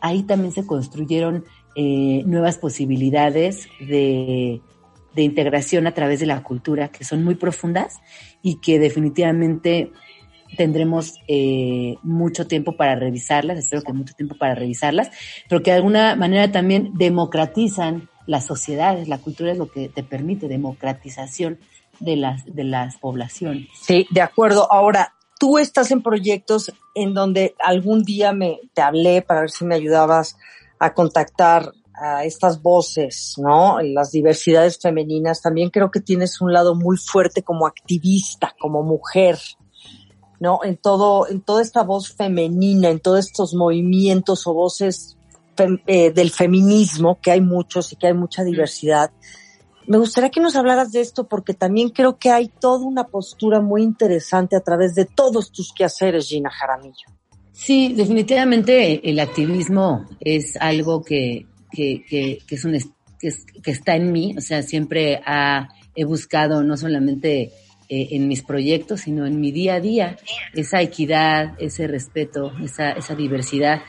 ahí 0.00 0.24
también 0.24 0.52
se 0.52 0.66
construyeron 0.66 1.44
eh, 1.76 2.24
nuevas 2.26 2.58
posibilidades 2.58 3.68
de, 3.78 4.60
de 5.14 5.22
integración 5.22 5.86
a 5.86 5.94
través 5.94 6.20
de 6.20 6.26
la 6.26 6.42
cultura 6.42 6.88
que 6.88 7.04
son 7.04 7.24
muy 7.24 7.34
profundas 7.34 7.98
y 8.42 8.60
que 8.60 8.78
definitivamente 8.78 9.92
tendremos 10.56 11.14
eh, 11.28 11.96
mucho 12.02 12.46
tiempo 12.46 12.76
para 12.76 12.94
revisarlas, 12.94 13.58
espero 13.58 13.82
que 13.82 13.92
mucho 13.92 14.14
tiempo 14.14 14.36
para 14.36 14.54
revisarlas, 14.54 15.10
pero 15.48 15.62
que 15.62 15.70
de 15.70 15.76
alguna 15.76 16.16
manera 16.16 16.50
también 16.50 16.92
democratizan 16.94 18.08
las 18.26 18.46
sociedades, 18.46 19.08
la 19.08 19.18
cultura 19.18 19.52
es 19.52 19.58
lo 19.58 19.70
que 19.70 19.88
te 19.88 20.02
permite 20.02 20.48
democratización 20.48 21.58
de 22.00 22.16
las, 22.16 22.44
de 22.46 22.64
las 22.64 22.96
poblaciones. 22.96 23.68
Sí, 23.80 24.06
de 24.10 24.20
acuerdo. 24.20 24.70
Ahora, 24.70 25.14
tú 25.38 25.58
estás 25.58 25.90
en 25.90 26.02
proyectos 26.02 26.72
en 26.94 27.14
donde 27.14 27.54
algún 27.64 28.04
día 28.04 28.32
me, 28.32 28.58
te 28.74 28.82
hablé 28.82 29.22
para 29.22 29.40
ver 29.40 29.50
si 29.50 29.64
me 29.64 29.74
ayudabas 29.74 30.36
a 30.78 30.94
contactar 30.94 31.72
a 32.00 32.24
estas 32.24 32.62
voces, 32.62 33.34
¿no? 33.38 33.80
Las 33.80 34.10
diversidades 34.10 34.78
femeninas, 34.78 35.42
también 35.42 35.70
creo 35.70 35.90
que 35.90 36.00
tienes 36.00 36.40
un 36.40 36.52
lado 36.52 36.74
muy 36.74 36.96
fuerte 36.96 37.42
como 37.42 37.66
activista, 37.66 38.54
como 38.58 38.82
mujer, 38.82 39.38
¿no? 40.40 40.60
En 40.62 40.76
todo, 40.76 41.28
en 41.28 41.40
toda 41.40 41.62
esta 41.62 41.82
voz 41.82 42.12
femenina, 42.12 42.88
en 42.88 43.00
todos 43.00 43.26
estos 43.26 43.54
movimientos 43.54 44.46
o 44.46 44.54
voces 44.54 45.16
eh, 45.86 46.12
del 46.12 46.30
feminismo, 46.30 47.18
que 47.20 47.32
hay 47.32 47.40
muchos 47.40 47.92
y 47.92 47.96
que 47.96 48.06
hay 48.08 48.14
mucha 48.14 48.44
diversidad. 48.44 49.10
Me 49.86 49.98
gustaría 49.98 50.30
que 50.30 50.40
nos 50.40 50.54
hablaras 50.54 50.92
de 50.92 51.00
esto 51.00 51.26
porque 51.26 51.54
también 51.54 51.88
creo 51.88 52.18
que 52.18 52.30
hay 52.30 52.48
toda 52.48 52.84
una 52.84 53.04
postura 53.04 53.60
muy 53.60 53.82
interesante 53.82 54.54
a 54.54 54.60
través 54.60 54.94
de 54.94 55.06
todos 55.06 55.50
tus 55.50 55.72
quehaceres, 55.72 56.28
Gina 56.28 56.50
Jaramillo. 56.50 57.06
Sí, 57.52 57.92
definitivamente 57.94 59.10
el 59.10 59.18
activismo 59.18 60.06
es 60.20 60.56
algo 60.60 61.02
que, 61.02 61.46
que, 61.70 62.04
que, 62.08 62.38
que 62.46 62.54
es 62.54 62.64
un, 62.64 62.72
que, 63.18 63.32
que, 63.62 63.70
está 63.70 63.96
en 63.96 64.12
mí, 64.12 64.34
o 64.36 64.40
sea, 64.40 64.62
siempre 64.62 65.20
ha, 65.24 65.68
he 65.94 66.04
buscado 66.04 66.62
no 66.62 66.76
solamente 66.76 67.52
eh, 67.90 68.08
en 68.10 68.28
mis 68.28 68.42
proyectos, 68.42 69.00
sino 69.00 69.26
en 69.26 69.40
mi 69.40 69.50
día 69.50 69.74
a 69.76 69.80
día, 69.80 70.18
esa 70.54 70.82
equidad, 70.82 71.54
ese 71.58 71.86
respeto, 71.86 72.52
esa, 72.62 72.92
esa 72.92 73.14
diversidad. 73.14 73.80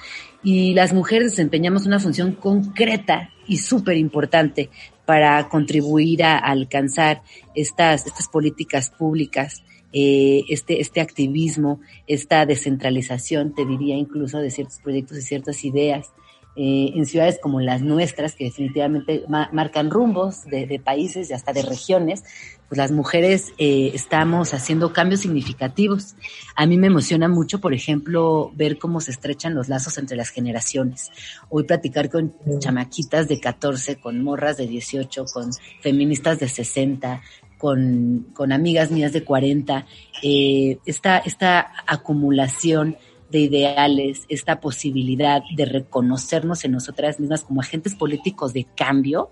Y 0.41 0.73
las 0.73 0.93
mujeres 0.93 1.31
desempeñamos 1.31 1.85
una 1.85 1.99
función 1.99 2.31
concreta 2.31 3.29
y 3.45 3.57
súper 3.57 3.97
importante 3.97 4.69
para 5.05 5.49
contribuir 5.49 6.23
a, 6.23 6.37
alcanzar 6.37 7.23
estas, 7.55 8.07
estas 8.07 8.29
políticas 8.29 8.89
públicas, 8.89 9.63
eh, 9.91 10.43
este, 10.47 10.79
este 10.79 11.01
activismo, 11.01 11.81
esta 12.07 12.45
descentralización, 12.45 13.53
te 13.53 13.65
diría 13.65 13.97
incluso, 13.97 14.39
de 14.39 14.49
ciertos 14.49 14.79
proyectos 14.79 15.17
y 15.17 15.21
ciertas 15.23 15.65
ideas 15.65 16.13
eh, 16.61 16.91
en 16.93 17.05
ciudades 17.05 17.39
como 17.41 17.61
las 17.61 17.81
nuestras, 17.81 18.35
que 18.35 18.43
definitivamente 18.43 19.23
marcan 19.29 19.89
rumbos 19.89 20.43
de, 20.43 20.81
países 20.83 21.29
y 21.29 21.33
hasta 21.33 21.53
de 21.53 21.61
regiones, 21.61 22.25
pues 22.67 22.77
las 22.77 22.91
mujeres 22.91 23.53
eh, 23.57 23.91
estamos 23.93 24.53
haciendo 24.53 24.91
cambios 24.91 25.21
significativos. 25.21 26.17
A 26.57 26.65
mí 26.65 26.75
me 26.75 26.87
emociona 26.87 27.29
mucho, 27.29 27.61
por 27.61 27.73
ejemplo, 27.73 28.51
ver 28.55 28.77
cómo 28.77 28.99
se 28.99 29.11
estrechan 29.11 29.55
los 29.55 29.69
lazos 29.69 29.97
entre 29.99 30.17
las 30.17 30.31
generaciones. 30.31 31.11
Hoy 31.47 31.63
platicar 31.63 32.09
con 32.09 32.33
chamaquitas 32.59 33.29
de 33.29 33.39
14, 33.39 33.95
con 33.95 34.21
morras 34.21 34.57
de 34.57 34.67
18, 34.67 35.27
con 35.31 35.51
feministas 35.79 36.39
de 36.39 36.49
60, 36.49 37.21
con, 37.57 38.27
con 38.33 38.51
amigas 38.51 38.91
mías 38.91 39.13
de 39.13 39.23
40, 39.23 39.85
eh, 40.23 40.77
esta, 40.85 41.19
esta 41.19 41.71
acumulación 41.87 42.97
de 43.29 43.39
ideales, 43.39 44.23
esta 44.29 44.59
posibilidad 44.59 45.41
de 45.55 45.65
reconocernos 45.65 46.65
en 46.65 46.71
nosotras 46.71 47.19
mismas 47.19 47.43
como 47.43 47.61
agentes 47.61 47.95
políticos 47.95 48.53
de 48.53 48.65
cambio, 48.75 49.31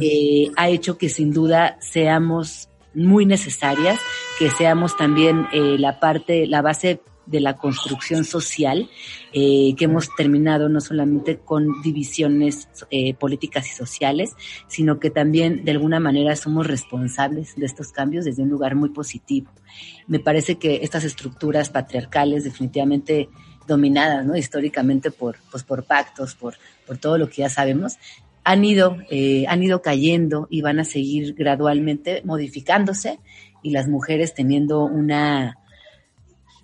eh, 0.00 0.50
ha 0.56 0.68
hecho 0.68 0.98
que 0.98 1.08
sin 1.08 1.32
duda 1.32 1.76
seamos 1.80 2.68
muy 2.94 3.26
necesarias, 3.26 3.98
que 4.38 4.50
seamos 4.50 4.96
también 4.96 5.46
eh, 5.52 5.76
la 5.78 6.00
parte, 6.00 6.46
la 6.46 6.62
base 6.62 7.00
de 7.30 7.40
la 7.40 7.56
construcción 7.56 8.24
social, 8.24 8.88
eh, 9.32 9.74
que 9.76 9.84
hemos 9.84 10.08
terminado 10.16 10.68
no 10.68 10.80
solamente 10.80 11.38
con 11.38 11.82
divisiones 11.82 12.68
eh, 12.90 13.14
políticas 13.14 13.66
y 13.70 13.74
sociales, 13.74 14.34
sino 14.66 14.98
que 14.98 15.10
también 15.10 15.64
de 15.64 15.72
alguna 15.72 16.00
manera 16.00 16.36
somos 16.36 16.66
responsables 16.66 17.54
de 17.56 17.66
estos 17.66 17.92
cambios 17.92 18.24
desde 18.24 18.42
un 18.42 18.48
lugar 18.48 18.74
muy 18.74 18.90
positivo. 18.90 19.50
Me 20.06 20.20
parece 20.20 20.56
que 20.56 20.80
estas 20.82 21.04
estructuras 21.04 21.70
patriarcales 21.70 22.44
definitivamente 22.44 23.28
dominadas 23.66 24.24
¿no? 24.24 24.36
históricamente 24.36 25.10
por, 25.10 25.36
pues, 25.50 25.62
por 25.62 25.84
pactos, 25.84 26.34
por, 26.34 26.54
por 26.86 26.96
todo 26.96 27.18
lo 27.18 27.28
que 27.28 27.42
ya 27.42 27.50
sabemos, 27.50 27.98
han 28.42 28.64
ido, 28.64 28.96
eh, 29.10 29.44
han 29.46 29.62
ido 29.62 29.82
cayendo 29.82 30.46
y 30.48 30.62
van 30.62 30.80
a 30.80 30.84
seguir 30.84 31.34
gradualmente 31.34 32.22
modificándose 32.24 33.20
y 33.62 33.72
las 33.72 33.88
mujeres 33.88 34.32
teniendo 34.32 34.84
una, 34.84 35.58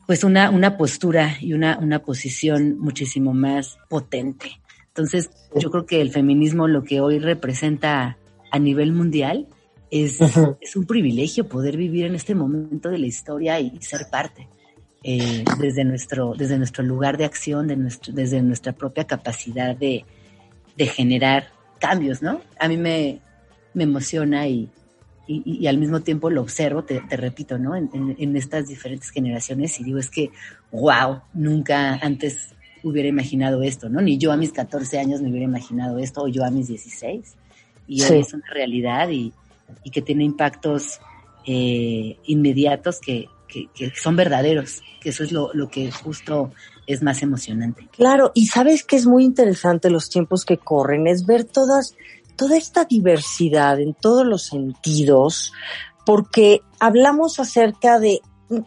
pues 0.07 0.25
una, 0.25 0.51
una 0.51 0.77
postura 0.77 1.37
y 1.41 1.53
una, 1.53 1.79
una 1.79 2.01
posición 2.01 2.79
muchísimo 2.79 3.33
más 3.33 3.79
potente. 3.89 4.61
Entonces, 4.89 5.31
yo 5.57 5.71
creo 5.71 5.87
que 5.87 6.01
el 6.01 6.11
feminismo 6.11 6.69
lo 6.69 6.83
que 6.83 7.01
hoy 7.01 7.19
representa 7.19 8.17
a 8.51 8.59
nivel 8.59 8.93
mundial 8.93 9.49
es, 9.91 10.21
es 10.61 10.77
un 10.77 10.87
privilegio 10.87 11.49
poder 11.49 11.77
vivir 11.77 12.07
en 12.07 12.15
este 12.15 12.35
momento 12.35 12.91
de 12.91 12.99
la 12.99 13.07
historia 13.07 13.59
y 13.61 13.81
ser 13.81 14.07
parte. 14.11 14.49
eh, 15.05 15.45
desde, 15.61 15.85
nuestro, 15.85 16.35
desde 16.35 16.57
nuestro 16.57 16.83
lugar 16.83 17.19
de 17.19 17.27
acción, 17.27 17.69
de 17.69 17.77
nuestro, 17.77 18.13
desde 18.13 18.41
nuestra 18.43 18.73
propia 18.73 19.05
capacidad 19.05 19.77
de, 19.77 20.05
de 20.77 20.87
generar 20.87 21.49
cambios, 21.79 22.23
¿no? 22.23 22.41
A 22.59 22.69
mí 22.69 22.79
me, 22.79 23.21
me 23.75 23.85
emociona 23.85 24.49
y, 24.49 24.71
y, 25.27 25.67
al 25.67 25.79
mismo 25.79 26.01
tiempo 26.01 26.29
lo 26.29 26.43
observo, 26.43 26.85
te, 26.85 27.01
repito, 27.17 27.59
¿no? 27.59 27.75
En, 27.75 27.89
en, 28.19 28.37
estas 28.37 28.69
diferentes 28.69 29.11
generaciones 29.11 29.81
y 29.81 29.85
digo, 29.85 29.99
es 29.99 30.11
que, 30.11 30.31
wow, 30.71 31.23
nunca 31.33 31.95
antes 31.95 32.55
hubiera 32.83 33.09
imaginado 33.09 33.63
esto, 33.63 33.89
¿no? 33.89 34.03
Ni 34.03 34.19
yo 34.19 34.33
a 34.33 34.37
mis 34.37 34.53
14 34.53 34.99
años 34.99 35.23
me 35.23 35.31
hubiera 35.31 35.47
imaginado 35.47 35.99
esto, 35.99 36.23
o 36.23 36.29
yo 36.29 36.45
a 36.45 36.51
mis 36.51 36.69
16. 36.69 37.35
Y 37.87 38.03
hoy 38.03 38.19
es 38.19 38.35
una 38.35 38.47
realidad 38.53 39.09
y, 39.09 39.33
y 39.83 39.91
que 39.91 40.03
tiene 40.03 40.25
impactos 40.25 41.01
eh, 41.47 42.19
inmediatos 42.25 43.01
que, 43.01 43.29
que, 43.49 43.69
que, 43.75 43.93
son 43.95 44.17
verdaderos, 44.17 44.83
que 45.01 45.11
eso 45.11 45.25
es 45.25 45.33
lo, 45.33 45.53
lo 45.55 45.69
que 45.69 45.91
justo 45.91 46.53
es 46.87 47.03
más 47.03 47.23
emocionante. 47.23 47.89
Claro, 47.93 48.33
y 48.35 48.47
sabes 48.47 48.85
que 48.85 48.97
es 48.97 49.07
muy 49.07 49.25
interesante 49.25 49.91
los 49.91 50.11
tiempos 50.11 50.45
que 50.45 50.59
corren, 50.59 51.07
es 51.07 51.25
ver 51.27 51.45
todas 51.45 51.97
toda 52.37 52.57
esta 52.57 52.85
diversidad 52.85 53.81
en 53.81 53.95
todos 53.95 54.27
los 54.27 54.47
sentidos, 54.47 55.53
porque 56.05 56.63
hablamos 56.81 57.41
acerca 57.41 57.99
de, 57.99 58.21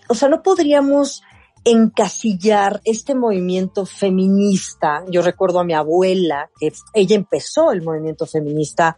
o 0.07 0.15
sea, 0.15 0.29
no 0.29 0.41
podríamos 0.41 1.23
encasillar 1.63 2.81
este 2.85 3.13
movimiento 3.13 3.85
feminista. 3.85 5.03
Yo 5.09 5.21
recuerdo 5.21 5.59
a 5.59 5.65
mi 5.65 5.73
abuela, 5.73 6.49
que 6.59 6.71
ella 6.93 7.15
empezó 7.15 7.71
el 7.71 7.81
movimiento 7.81 8.25
feminista 8.25 8.97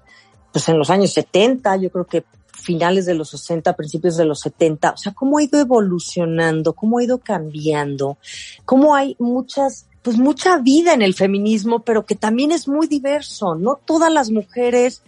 pues 0.52 0.68
en 0.70 0.78
los 0.78 0.90
años 0.90 1.14
70, 1.14 1.78
yo 1.78 1.92
creo 1.92 2.06
que 2.06 2.26
finales 2.52 3.06
de 3.06 3.14
los 3.14 3.30
60, 3.30 3.76
principios 3.76 4.18
de 4.18 4.26
los 4.26 4.42
70, 4.42 4.92
o 4.92 4.98
sea, 4.98 5.14
cómo 5.14 5.38
ha 5.38 5.44
ido 5.44 5.60
evolucionando, 5.60 6.74
cómo 6.74 7.00
ha 7.00 7.04
ido 7.04 7.20
cambiando, 7.20 8.18
cómo 8.66 8.96
hay 8.96 9.16
muchas 9.20 9.88
pues 10.03 10.18
mucha 10.18 10.58
vida 10.58 10.94
en 10.94 11.01
el 11.01 11.13
feminismo, 11.13 11.79
pero 11.84 12.06
que 12.06 12.15
también 12.15 12.51
es 12.51 12.68
muy 12.68 12.88
diverso. 12.88 13.56
No 13.56 13.75
todas 13.75 14.12
las 14.12 14.32
mujeres 14.32 15.03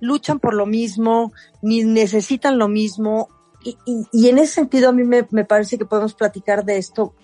luchan 0.00 0.38
por 0.38 0.54
lo 0.54 0.66
mismo, 0.66 1.32
ni 1.62 1.84
necesitan 1.84 2.58
lo 2.58 2.68
mismo. 2.68 3.28
Y, 3.64 4.28
en 4.28 4.38
ese 4.38 4.54
sentido 4.54 4.90
a 4.90 4.92
mí 4.92 5.02
me, 5.04 5.24
parece 5.44 5.78
que 5.78 5.84
podemos 5.84 6.14
platicar 6.14 6.64
de 6.64 6.78
esto 6.78 7.14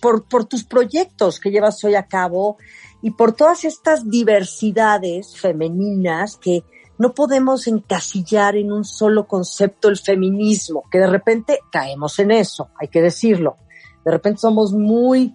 por, 0.00 0.44
tus 0.44 0.64
proyectos 0.64 1.40
que 1.40 1.50
llevas 1.50 1.82
hoy 1.82 1.94
a 1.94 2.06
cabo 2.06 2.58
y 3.02 3.12
por 3.12 3.32
todas 3.32 3.64
estas 3.64 4.08
diversidades 4.08 5.36
femeninas 5.36 6.36
que 6.36 6.62
no 6.98 7.14
podemos 7.14 7.66
encasillar 7.66 8.56
en 8.56 8.72
un 8.72 8.84
solo 8.84 9.26
concepto 9.26 9.88
el 9.88 9.96
feminismo, 9.96 10.84
que 10.90 10.98
de 10.98 11.06
repente 11.06 11.60
caemos 11.70 12.18
en 12.18 12.32
eso, 12.32 12.70
hay 12.78 12.88
que 12.88 13.00
decirlo. 13.00 13.56
De 14.04 14.10
repente 14.10 14.40
somos 14.40 14.72
muy, 14.72 15.32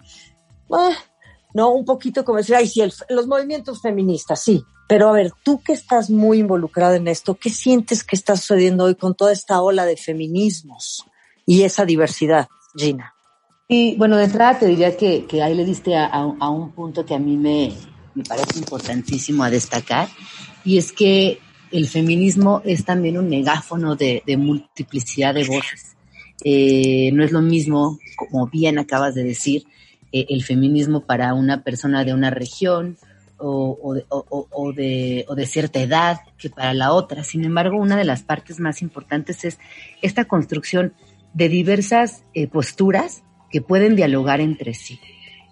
ah, 0.70 0.94
¿no? 1.54 1.70
Un 1.70 1.84
poquito 1.84 2.24
como 2.24 2.38
decir, 2.38 2.56
ay, 2.56 2.68
sí, 2.68 2.82
los 3.08 3.26
movimientos 3.26 3.80
feministas, 3.80 4.42
sí. 4.42 4.62
Pero 4.86 5.08
a 5.08 5.12
ver, 5.12 5.32
tú 5.42 5.62
que 5.62 5.72
estás 5.72 6.10
muy 6.10 6.40
involucrada 6.40 6.96
en 6.96 7.08
esto, 7.08 7.36
¿qué 7.36 7.48
sientes 7.48 8.04
que 8.04 8.16
está 8.16 8.36
sucediendo 8.36 8.84
hoy 8.84 8.96
con 8.96 9.14
toda 9.14 9.32
esta 9.32 9.62
ola 9.62 9.86
de 9.86 9.96
feminismos 9.96 11.06
y 11.46 11.62
esa 11.62 11.86
diversidad, 11.86 12.48
Gina? 12.76 13.14
Y 13.66 13.96
bueno, 13.96 14.18
de 14.18 14.24
entrada 14.24 14.58
te 14.58 14.66
diría 14.66 14.94
que, 14.94 15.26
ahí 15.42 15.54
le 15.54 15.64
diste 15.64 15.96
a, 15.96 16.26
un 16.26 16.72
punto 16.72 17.06
que 17.06 17.14
a 17.14 17.18
mí 17.18 17.38
me, 17.38 17.72
me 18.14 18.24
parece 18.24 18.58
importantísimo 18.58 19.42
a 19.42 19.48
destacar, 19.48 20.08
y 20.64 20.76
es 20.76 20.92
que 20.92 21.38
el 21.70 21.88
feminismo 21.88 22.60
es 22.64 22.84
también 22.84 23.16
un 23.16 23.28
megáfono 23.28 23.96
de, 23.96 24.22
de 24.26 24.36
multiplicidad 24.36 25.34
de 25.34 25.44
voces. 25.44 25.96
Eh, 26.44 27.10
no 27.12 27.24
es 27.24 27.32
lo 27.32 27.40
mismo, 27.40 27.98
como 28.16 28.48
bien 28.48 28.78
acabas 28.78 29.14
de 29.14 29.24
decir, 29.24 29.64
eh, 30.14 30.26
el 30.28 30.44
feminismo 30.44 31.00
para 31.00 31.34
una 31.34 31.64
persona 31.64 32.04
de 32.04 32.14
una 32.14 32.30
región 32.30 32.96
o, 33.36 34.72
de, 34.76 35.26
de, 35.28 35.46
cierta 35.46 35.80
edad 35.80 36.20
que 36.38 36.50
para 36.50 36.72
la 36.72 36.92
otra. 36.92 37.24
Sin 37.24 37.44
embargo, 37.44 37.76
una 37.76 37.96
de 37.96 38.04
las 38.04 38.22
partes 38.22 38.60
más 38.60 38.80
importantes 38.80 39.44
es 39.44 39.58
esta 40.02 40.26
construcción 40.26 40.94
de 41.32 41.48
diversas 41.48 42.22
eh, 42.32 42.46
posturas 42.46 43.24
que 43.50 43.60
pueden 43.60 43.96
dialogar 43.96 44.40
entre 44.40 44.72
sí. 44.72 45.00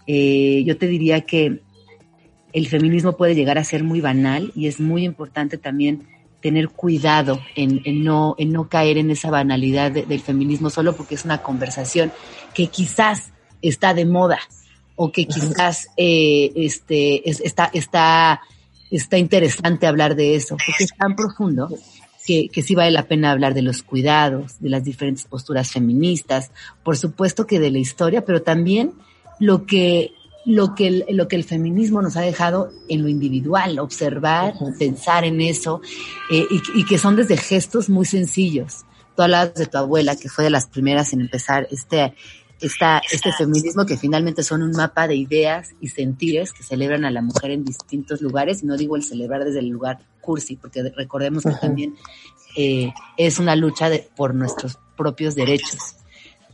Eh, 0.07 0.63
yo 0.65 0.79
te 0.79 0.87
diría 0.87 1.23
que 1.23 1.61
el 2.53 2.69
feminismo 2.69 3.17
puede 3.17 3.35
llegar 3.35 3.59
a 3.59 3.65
ser 3.65 3.83
muy 3.83 4.01
banal 4.01 4.53
y 4.55 4.69
es 4.69 4.79
muy 4.79 5.05
importante 5.05 5.59
también 5.59 6.07
tener 6.41 6.69
cuidado 6.69 7.41
en, 7.57 7.83
no, 8.05 8.37
en 8.39 8.53
no 8.53 8.69
caer 8.69 8.97
en 8.97 9.11
esa 9.11 9.31
banalidad 9.31 9.91
del 9.91 10.21
feminismo 10.21 10.71
solo 10.71 10.95
porque 10.95 11.17
es 11.17 11.25
una 11.25 11.43
conversación 11.43 12.13
que 12.55 12.69
quizás 12.69 13.32
está 13.63 13.95
de 13.95 14.05
moda 14.05 14.39
o 14.97 15.11
que 15.11 15.27
quizás 15.27 15.89
eh, 15.97 16.53
este, 16.55 17.29
está, 17.29 17.71
está, 17.73 18.41
está 18.91 19.19
interesante 19.19 19.87
hablar 19.87 20.15
de 20.15 20.37
eso, 20.37 20.57
porque 20.57 20.85
es 20.85 20.95
tan 20.97 21.17
profundo 21.17 21.69
que, 22.27 22.49
que 22.49 22.63
sí 22.63 22.75
vale 22.75 22.91
la 22.91 23.09
pena 23.09 23.33
hablar 23.33 23.55
de 23.55 23.63
los 23.63 23.83
cuidados, 23.83 24.61
de 24.61 24.69
las 24.69 24.85
diferentes 24.85 25.25
posturas 25.25 25.73
feministas, 25.73 26.51
por 26.83 26.97
supuesto 26.97 27.47
que 27.47 27.59
de 27.59 27.71
la 27.71 27.79
historia, 27.79 28.25
pero 28.25 28.43
también 28.43 28.93
lo 29.41 29.67
que, 29.67 30.13
lo 30.45 30.75
que, 30.75 30.87
el, 30.87 31.05
lo 31.11 31.27
que 31.27 31.37
el 31.37 31.45
feminismo 31.45 32.03
nos 32.03 32.17
ha 32.17 32.21
dejado 32.21 32.71
en 32.89 33.03
lo 33.03 33.09
individual, 33.09 33.79
observar, 33.79 34.55
pensar 34.79 35.25
en 35.25 35.41
eso, 35.41 35.81
eh, 36.31 36.47
y, 36.51 36.81
y, 36.81 36.85
que 36.85 36.99
son 36.99 37.17
desde 37.17 37.37
gestos 37.37 37.89
muy 37.89 38.07
sencillos. 38.07 38.85
Tú 39.17 39.23
hablabas 39.23 39.55
de 39.55 39.67
tu 39.67 39.79
abuela, 39.79 40.17
que 40.17 40.29
fue 40.29 40.45
de 40.45 40.51
las 40.51 40.67
primeras 40.67 41.13
en 41.13 41.21
empezar 41.21 41.67
este, 41.71 42.15
esta, 42.63 43.03
este 43.11 43.33
feminismo 43.33 43.85
que 43.85 43.97
finalmente 43.97 44.43
son 44.43 44.63
un 44.63 44.71
mapa 44.73 45.07
de 45.07 45.17
ideas 45.17 45.75
y 45.81 45.89
sentires 45.89 46.53
que 46.53 46.63
celebran 46.63 47.05
a 47.05 47.11
la 47.11 47.23
mujer 47.23 47.51
en 47.51 47.65
distintos 47.65 48.23
lugares, 48.23 48.63
y 48.63 48.67
no 48.67 48.77
digo 48.77 48.97
el 48.97 49.03
celebrar 49.03 49.45
desde 49.45 49.59
el 49.59 49.69
lugar 49.69 49.99
cursi, 50.21 50.57
porque 50.57 50.83
recordemos 50.97 51.45
que 51.45 51.55
también 51.61 51.95
eh, 52.57 52.93
es 53.17 53.39
una 53.39 53.57
lucha 53.57 53.91
de, 53.91 54.09
por 54.17 54.35
nuestros 54.35 54.79
propios 54.97 55.35
derechos. 55.35 55.97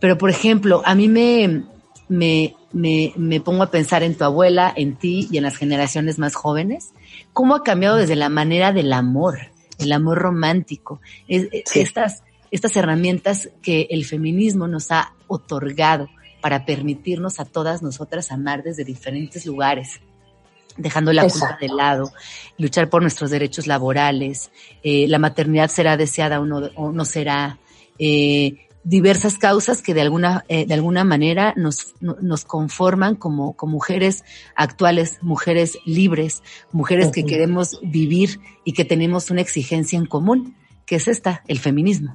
Pero, 0.00 0.16
por 0.16 0.30
ejemplo, 0.30 0.82
a 0.84 0.94
mí 0.94 1.08
me, 1.08 1.64
me, 2.08 2.54
me, 2.72 3.12
me, 3.16 3.40
pongo 3.40 3.62
a 3.62 3.70
pensar 3.70 4.02
en 4.02 4.16
tu 4.16 4.24
abuela, 4.24 4.72
en 4.74 4.96
ti 4.96 5.28
y 5.30 5.36
en 5.36 5.44
las 5.44 5.56
generaciones 5.56 6.18
más 6.18 6.34
jóvenes, 6.34 6.90
cómo 7.32 7.54
ha 7.54 7.62
cambiado 7.62 7.96
desde 7.96 8.16
la 8.16 8.28
manera 8.28 8.72
del 8.72 8.92
amor, 8.92 9.38
el 9.78 9.92
amor 9.92 10.18
romántico, 10.18 11.00
estas 11.26 12.22
estas 12.50 12.76
herramientas 12.76 13.50
que 13.62 13.88
el 13.90 14.04
feminismo 14.04 14.68
nos 14.68 14.90
ha 14.90 15.14
otorgado 15.28 16.08
para 16.40 16.64
permitirnos 16.64 17.40
a 17.40 17.44
todas 17.44 17.82
nosotras 17.82 18.32
amar 18.32 18.62
desde 18.62 18.84
diferentes 18.84 19.46
lugares, 19.46 20.00
dejando 20.76 21.12
la 21.12 21.28
culpa 21.28 21.58
de 21.60 21.68
lado, 21.68 22.12
luchar 22.56 22.88
por 22.88 23.02
nuestros 23.02 23.30
derechos 23.30 23.66
laborales, 23.66 24.50
eh, 24.82 25.06
la 25.08 25.18
maternidad 25.18 25.68
será 25.68 25.96
deseada 25.96 26.40
o 26.40 26.46
no, 26.46 26.70
o 26.76 26.92
no 26.92 27.04
será, 27.04 27.58
eh, 27.98 28.68
diversas 28.84 29.36
causas 29.36 29.82
que 29.82 29.92
de 29.92 30.00
alguna, 30.00 30.44
eh, 30.48 30.64
de 30.64 30.74
alguna 30.74 31.04
manera 31.04 31.52
nos, 31.56 31.94
nos 32.00 32.44
conforman 32.44 33.16
como, 33.16 33.54
como 33.54 33.72
mujeres 33.72 34.24
actuales, 34.54 35.18
mujeres 35.20 35.78
libres, 35.84 36.42
mujeres 36.72 37.10
que 37.10 37.26
queremos 37.26 37.80
vivir 37.82 38.40
y 38.64 38.72
que 38.72 38.86
tenemos 38.86 39.30
una 39.30 39.42
exigencia 39.42 39.98
en 39.98 40.06
común, 40.06 40.56
que 40.86 40.96
es 40.96 41.06
esta, 41.06 41.42
el 41.48 41.58
feminismo. 41.58 42.12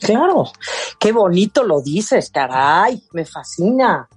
Claro, 0.00 0.44
qué 0.98 1.12
bonito 1.12 1.62
lo 1.62 1.80
dices, 1.80 2.30
caray, 2.30 3.02
me 3.12 3.24
fascina. 3.24 4.08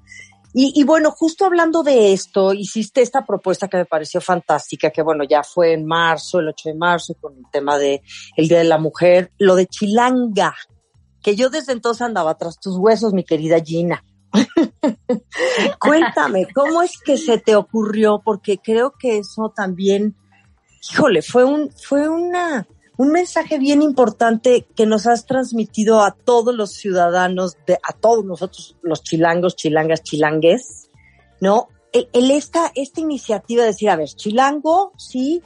Y, 0.60 0.84
bueno, 0.86 1.12
justo 1.12 1.46
hablando 1.46 1.84
de 1.84 2.13
esto, 2.13 2.52
hiciste 2.52 3.04
esta 3.04 3.24
propuesta 3.24 3.68
que 3.68 3.78
me 3.78 3.86
pareció 3.86 4.20
fantástica, 4.22 4.90
que 4.90 5.04
bueno, 5.04 5.24
ya 5.24 5.44
fue 5.44 5.74
en 5.74 5.86
marzo, 5.86 6.40
el 6.40 6.48
8 6.48 6.70
de 6.70 6.76
marzo, 6.76 7.13
con 7.22 7.38
el 7.38 7.44
tema 7.52 7.78
de 7.78 8.02
el 8.36 8.48
Día 8.48 8.58
de 8.58 8.63
la 8.63 8.80
Mujer, 8.80 9.32
lo 9.38 9.54
de 9.54 9.68
Chilanga, 9.68 10.56
que 11.22 11.36
yo 11.36 11.52
desde 11.52 11.74
entonces 11.74 12.02
andaba 12.02 12.40
tras 12.40 12.60
tus 12.60 12.76
huesos, 12.78 13.13
mi 13.13 13.24
querida 13.24 13.60
Gina. 13.60 14.04
Cuéntame, 15.80 16.48
¿cómo 16.56 16.82
es 16.82 16.98
que 17.06 17.18
se 17.18 17.38
te 17.38 17.56
ocurrió? 17.56 18.24
Porque 18.26 18.58
creo 18.58 18.94
que 18.98 19.20
eso 19.20 19.54
también, 19.56 20.16
híjole, 20.92 21.22
fue 21.22 21.44
un, 21.44 21.70
fue 21.70 22.10
una, 22.10 22.66
un 22.97 23.12
mensaje 23.12 23.60
bien 23.60 23.81
importante 23.81 24.65
que 24.75 24.88
nos 24.88 25.05
has 25.05 25.25
transmitido 25.25 26.01
a 26.01 26.12
todos 26.12 26.53
los 26.53 26.71
ciudadanos, 26.73 27.55
de, 27.67 27.75
a 27.83 27.93
todos 27.93 28.25
nosotros, 28.25 28.75
los 28.81 29.03
chilangos, 29.03 29.55
chilangas, 29.55 30.03
chilangues, 30.03 30.89
¿no? 31.39 31.69
El, 31.93 32.31
esta, 32.31 32.71
esta 32.75 32.99
iniciativa 32.99 33.62
de 33.62 33.69
decir, 33.69 33.89
a 33.89 33.95
ver, 33.95 34.10
chilango, 34.10 34.91
sí, 34.97 35.41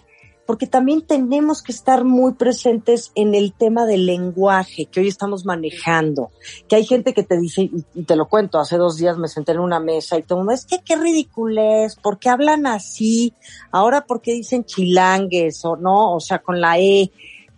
porque 0.46 0.66
también 0.66 1.02
tenemos 1.02 1.62
que 1.62 1.72
estar 1.72 2.04
muy 2.04 2.34
presentes 2.34 3.12
en 3.16 3.36
el 3.36 3.54
tema 3.54 3.86
del 3.86 4.06
lenguaje 4.06 4.86
que 4.86 5.02
hoy 5.02 5.08
estamos 5.08 5.46
manejando. 5.46 6.32
Que 6.68 6.78
hay 6.78 6.86
gente 6.86 7.14
que 7.14 7.24
te 7.24 7.38
dice, 7.38 7.70
y 7.94 8.04
te 8.04 8.16
lo 8.16 8.28
cuento, 8.28 8.60
hace 8.60 8.78
dos 8.78 8.98
días 8.98 9.18
me 9.18 9.28
senté 9.28 9.52
en 9.54 9.60
una 9.60 9.80
mesa 9.80 10.18
y 10.18 10.24
todo 10.24 10.40
el 10.40 10.46
mundo, 10.46 10.54
es 10.54 10.66
que 10.66 10.82
qué 10.84 10.96
ridiculez, 10.96 11.96
¿por 11.96 12.18
qué 12.18 12.30
hablan 12.30 12.66
así? 12.66 13.34
Ahora, 13.72 14.06
¿por 14.06 14.22
qué 14.22 14.34
dicen 14.34 14.66
chilangues 14.66 15.64
o 15.64 15.76
no? 15.76 16.16
O 16.16 16.20
sea, 16.20 16.40
con 16.40 16.60
la 16.60 16.80
E 16.80 17.12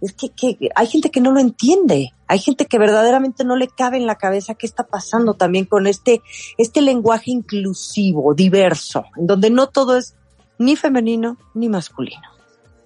es 0.04 0.14
que, 0.14 0.30
que, 0.30 0.70
hay 0.76 0.88
gente 0.88 1.10
que 1.10 1.22
no 1.22 1.32
lo 1.32 1.40
entiende, 1.40 2.12
hay 2.28 2.40
gente 2.40 2.66
que 2.66 2.78
verdaderamente 2.78 3.46
no 3.46 3.56
le 3.56 3.70
cabe 3.70 3.98
en 3.98 4.06
la 4.06 4.16
cabeza 4.16 4.54
qué 4.54 4.66
está 4.66 4.84
pasando 4.84 5.36
también 5.36 5.66
con 5.66 5.88
este, 5.88 6.22
este 6.58 6.82
lenguaje 6.82 7.32
inclusivo, 7.32 8.34
diverso, 8.34 9.06
en 9.16 9.28
donde 9.28 9.50
no 9.50 9.68
todo 9.68 9.98
es 9.98 10.16
ni 10.60 10.76
femenino 10.76 11.38
ni 11.54 11.70
masculino. 11.70 12.22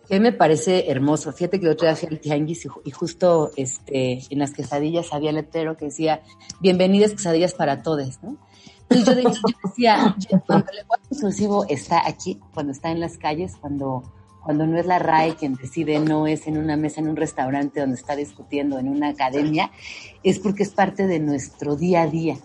A 0.10 0.20
me 0.20 0.32
parece 0.32 0.90
hermoso. 0.90 1.34
Fíjate 1.34 1.60
que 1.60 1.66
el 1.66 1.74
otro 1.74 1.88
día 1.88 1.96
fui 1.96 2.08
al 2.08 2.20
tianguis 2.20 2.68
y, 2.86 2.92
justo 2.92 3.52
este, 3.58 4.22
en 4.30 4.40
las 4.40 4.52
quesadillas 4.52 5.12
había 5.12 5.32
letrero 5.32 5.76
que 5.76 5.86
decía, 5.86 6.22
bienvenidas 6.62 7.12
quesadillas 7.12 7.56
para 7.56 7.82
todos, 7.82 8.22
¿no? 8.22 8.38
Entonces 8.90 9.24
yo, 9.24 9.58
decía, 9.64 10.16
cuando 10.46 10.70
el 10.70 10.78
lenguaje 10.78 11.04
inclusivo 11.12 11.66
está 11.68 12.08
aquí, 12.08 12.40
cuando 12.54 12.72
está 12.72 12.92
en 12.92 13.02
las 13.02 13.18
calles, 13.18 13.58
cuando, 13.60 14.04
cuando 14.48 14.66
no 14.66 14.78
es 14.78 14.86
la 14.86 14.98
RAE 14.98 15.36
quien 15.36 15.56
decide, 15.56 16.00
no 16.00 16.26
es 16.26 16.48
en 16.48 16.58
una 16.58 16.78
mesa 16.78 17.02
en 17.02 17.10
un 17.10 17.18
restaurante 17.18 17.82
donde 17.82 17.98
está 17.98 18.16
discutiendo, 18.16 18.80
en 18.80 18.88
una 18.88 19.10
academia, 19.10 19.72
es 20.24 20.40
porque 20.40 20.64
es 20.64 20.70
parte 20.70 21.06
de 21.06 21.20
nuestro 21.20 21.76
día 21.76 22.04
a 22.04 22.08
día. 22.08 22.38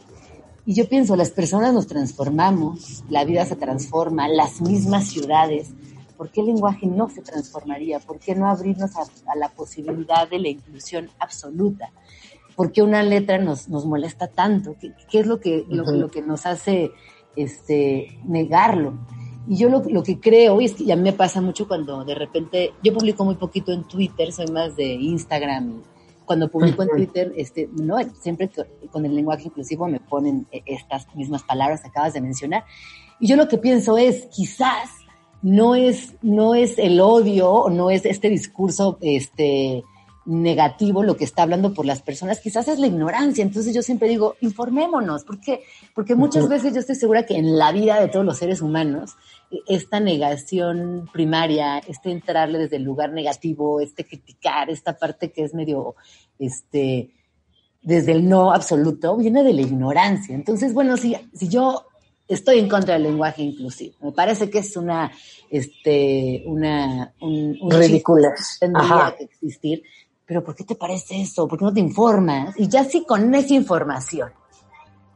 Y 0.66 0.74
yo 0.74 0.88
pienso, 0.88 1.14
las 1.14 1.30
personas 1.30 1.72
nos 1.72 1.86
transformamos, 1.86 3.04
la 3.08 3.24
vida 3.24 3.46
se 3.46 3.54
transforma, 3.54 4.26
las 4.26 4.60
mismas 4.60 5.10
ciudades, 5.10 5.74
¿por 6.16 6.30
qué 6.30 6.40
el 6.40 6.48
lenguaje 6.48 6.88
no 6.88 7.08
se 7.08 7.22
transformaría? 7.22 8.00
¿Por 8.00 8.18
qué 8.18 8.34
no 8.34 8.50
abrirnos 8.50 8.96
a, 8.96 9.36
la 9.36 9.50
posibilidad 9.50 10.28
de 10.28 10.40
la 10.40 10.48
inclusión 10.48 11.08
absoluta? 11.20 11.92
¿Por 12.56 12.72
qué 12.72 12.82
una 12.82 13.04
letra 13.04 13.38
nos, 13.38 13.68
nos 13.68 13.86
molesta 13.86 14.26
tanto? 14.26 14.74
¿Qué, 14.80 15.20
es 15.20 15.26
lo 15.28 15.38
que, 15.38 15.64
lo, 15.68 16.10
que 16.10 16.20
nos 16.20 16.46
hace 16.46 16.90
este, 17.36 18.18
negarlo? 18.24 18.98
Y 19.48 19.56
yo 19.56 19.68
lo, 19.68 19.82
lo, 19.88 20.02
que 20.02 20.20
creo, 20.20 20.60
y 20.60 20.66
es 20.66 20.74
que 20.74 20.84
ya 20.84 20.96
me 20.96 21.12
pasa 21.12 21.40
mucho 21.40 21.66
cuando 21.66 22.04
de 22.04 22.14
repente, 22.14 22.72
yo 22.82 22.92
publico 22.92 23.24
muy 23.24 23.34
poquito 23.34 23.72
en 23.72 23.84
Twitter, 23.84 24.32
soy 24.32 24.46
más 24.46 24.76
de 24.76 24.84
Instagram. 24.84 25.82
Cuando 26.24 26.48
publico 26.48 26.82
en 26.82 26.88
Twitter, 26.88 27.32
este, 27.36 27.68
no, 27.72 27.96
siempre 28.20 28.48
con 28.90 29.04
el 29.04 29.14
lenguaje 29.14 29.44
inclusivo 29.46 29.88
me 29.88 29.98
ponen 29.98 30.46
e, 30.52 30.62
estas 30.66 31.12
mismas 31.16 31.42
palabras 31.42 31.82
que 31.82 31.88
acabas 31.88 32.14
de 32.14 32.20
mencionar. 32.20 32.64
Y 33.18 33.26
yo 33.26 33.36
lo 33.36 33.48
que 33.48 33.58
pienso 33.58 33.98
es, 33.98 34.26
quizás 34.26 34.88
no 35.42 35.74
es, 35.74 36.14
no 36.22 36.54
es 36.54 36.78
el 36.78 37.00
odio, 37.00 37.66
no 37.70 37.90
es 37.90 38.06
este 38.06 38.30
discurso 38.30 38.98
este, 39.00 39.82
negativo 40.24 41.02
lo 41.02 41.16
que 41.16 41.24
está 41.24 41.42
hablando 41.42 41.74
por 41.74 41.84
las 41.84 42.02
personas, 42.02 42.40
quizás 42.40 42.68
es 42.68 42.78
la 42.78 42.86
ignorancia. 42.86 43.42
Entonces 43.42 43.74
yo 43.74 43.82
siempre 43.82 44.08
digo, 44.08 44.36
informémonos, 44.40 45.24
porque, 45.24 45.64
porque 45.94 46.14
muchas 46.14 46.48
veces 46.48 46.74
yo 46.74 46.80
estoy 46.80 46.96
segura 46.96 47.26
que 47.26 47.36
en 47.36 47.58
la 47.58 47.72
vida 47.72 48.00
de 48.00 48.08
todos 48.08 48.24
los 48.24 48.38
seres 48.38 48.60
humanos, 48.60 49.16
e, 49.50 49.58
esta 49.68 50.00
negación 50.00 51.08
primaria, 51.12 51.78
este 51.78 52.10
entrarle 52.10 52.58
desde 52.58 52.76
el 52.76 52.82
lugar 52.82 53.12
negativo, 53.12 53.80
este 53.80 54.04
criticar, 54.06 54.70
esta 54.70 54.96
parte 54.96 55.32
que 55.32 55.44
es 55.44 55.54
medio, 55.54 55.96
este, 56.38 57.10
desde 57.82 58.12
el 58.12 58.28
no 58.28 58.52
absoluto, 58.52 59.16
viene 59.16 59.42
de 59.42 59.52
la 59.52 59.62
ignorancia. 59.62 60.34
Entonces, 60.34 60.72
bueno, 60.72 60.96
si, 60.96 61.16
si 61.34 61.48
yo 61.48 61.86
estoy 62.28 62.58
en 62.58 62.68
contra 62.68 62.94
del 62.94 63.04
lenguaje 63.04 63.42
inclusivo. 63.42 63.94
Me 64.00 64.12
parece 64.12 64.50
que 64.50 64.58
es 64.58 64.76
una, 64.76 65.12
este, 65.50 66.42
una, 66.46 67.12
un, 67.20 67.58
ridícula. 67.70 68.34
Tendría 68.58 69.14
que 69.16 69.24
existir. 69.24 69.82
Pero 70.26 70.42
¿por 70.44 70.54
qué 70.54 70.64
te 70.64 70.74
parece 70.74 71.20
eso? 71.20 71.48
¿Por 71.48 71.58
qué 71.58 71.64
no 71.64 71.72
te 71.72 71.80
informas? 71.80 72.54
Y 72.58 72.68
ya 72.68 72.84
si 72.84 73.04
con 73.04 73.34
esa 73.34 73.54
información 73.54 74.30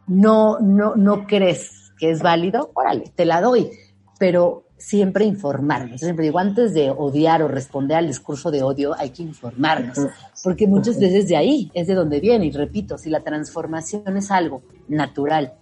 no, 0.07 0.59
no, 0.61 0.97
no 0.97 1.27
crees 1.27 1.93
que 1.99 2.11
es 2.11 2.21
válido, 2.23 2.71
órale, 2.75 3.13
te 3.15 3.25
la 3.25 3.41
doy. 3.41 3.71
Pero 4.19 4.65
siempre 4.77 5.25
informarnos. 5.25 6.01
Siempre 6.01 6.25
digo, 6.25 6.39
antes 6.39 6.75
de 6.75 6.91
odiar 6.91 7.43
o 7.43 7.49
responder 7.49 7.97
al 7.97 8.07
discurso 8.07 8.51
de 8.51 8.63
odio, 8.63 8.95
hay 8.99 9.11
que 9.11 9.23
informarnos. 9.23 9.99
Porque 10.43 10.67
muchas 10.67 10.99
veces 10.99 11.29
de 11.29 11.37
ahí 11.37 11.71
es 11.75 11.87
de 11.87 11.95
donde 11.95 12.21
viene. 12.21 12.47
Y 12.47 12.51
repito, 12.51 12.99
si 12.99 13.11
la 13.11 13.21
transformación 13.21 14.17
es 14.17 14.31
algo 14.31 14.63
natural, 14.89 15.55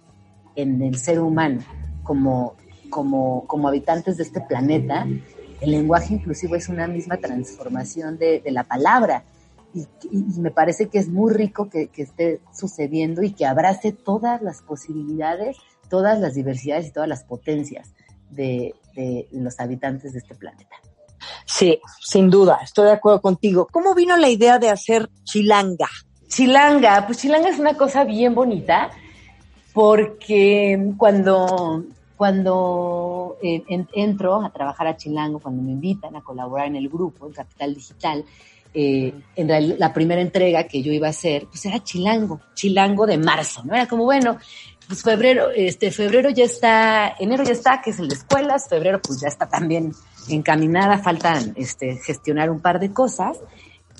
en 0.55 0.81
el 0.81 0.97
ser 0.97 1.19
humano 1.19 1.61
como, 2.03 2.55
como, 2.89 3.45
como 3.47 3.67
habitantes 3.67 4.17
de 4.17 4.23
este 4.23 4.41
planeta, 4.41 5.05
el 5.61 5.71
lenguaje 5.71 6.13
inclusivo 6.13 6.55
es 6.55 6.69
una 6.69 6.87
misma 6.87 7.17
transformación 7.17 8.17
de, 8.17 8.41
la 8.45 8.63
palabra. 8.63 9.23
Y, 9.75 10.39
me 10.39 10.51
parece 10.51 10.87
que 10.87 10.97
es 10.97 11.09
muy 11.09 11.33
rico 11.33 11.69
que, 11.69 11.89
esté 11.95 12.39
sucediendo 12.53 13.21
y 13.21 13.33
que 13.33 13.45
abrace 13.45 13.91
todas 13.91 14.41
las 14.41 14.61
posibilidades, 14.61 15.57
todas 15.89 16.19
las 16.19 16.33
diversidades 16.33 16.87
y 16.87 16.91
todas 16.91 17.09
las 17.09 17.23
potencias 17.23 17.93
de, 18.29 18.73
de 18.95 19.27
los 19.33 19.59
habitantes 19.59 20.13
de 20.13 20.19
este 20.19 20.33
planeta. 20.33 20.75
Sí, 21.45 21.79
sin 22.01 22.29
duda, 22.29 22.59
estoy 22.63 22.85
de 22.85 22.93
acuerdo 22.93 23.21
contigo. 23.21 23.67
¿Cómo 23.71 23.93
vino 23.93 24.15
la 24.17 24.29
idea 24.29 24.59
de 24.59 24.69
hacer 24.69 25.09
chilanga? 25.23 25.89
Chilanga, 26.27 27.05
pues 27.05 27.19
chilanga 27.19 27.49
es 27.49 27.59
una 27.59 27.75
cosa 27.75 28.03
bien 28.03 28.33
bonita 28.33 28.91
porque 29.75 30.93
cuando, 30.97 31.83
cuando 32.15 33.37
eh, 33.43 33.63
entro 33.93 34.41
a 34.41 34.49
trabajar 34.51 34.87
a 34.87 34.95
Chilango, 34.95 35.39
cuando 35.39 35.61
me 35.61 35.71
invitan 35.71 36.15
a 36.15 36.21
colaborar 36.21 36.67
en 36.67 36.77
el 36.77 36.87
grupo, 36.87 37.27
en 37.27 37.33
Capital 37.33 37.75
Digital, 37.75 38.25
eh, 38.77 39.13
en 39.37 39.79
la 39.79 39.93
primera 39.93 40.21
entrega 40.21 40.67
que 40.67 40.81
yo 40.81 40.91
iba 40.91 41.07
a 41.07 41.11
hacer, 41.11 41.47
pues 41.47 41.65
era 41.65 41.81
Chilango, 41.81 42.41
Chilango 42.53 43.07
de 43.07 43.17
marzo, 43.17 43.63
¿no? 43.63 43.73
Era 43.73 43.87
como, 43.87 44.03
bueno, 44.03 44.37
pues 44.87 45.01
febrero, 45.01 45.49
este, 45.55 45.91
febrero 45.91 46.29
ya 46.29 46.43
está, 46.43 47.15
enero 47.17 47.43
ya 47.43 47.53
está, 47.53 47.81
que 47.81 47.91
es 47.91 47.99
el 47.99 48.09
de 48.09 48.15
escuelas, 48.15 48.67
febrero 48.69 49.01
pues 49.01 49.21
ya 49.21 49.29
está 49.29 49.47
también 49.47 49.93
encaminada, 50.27 50.97
faltan 50.97 51.53
este, 51.55 51.95
gestionar 51.97 52.49
un 52.49 52.59
par 52.59 52.81
de 52.81 52.91
cosas, 52.91 53.39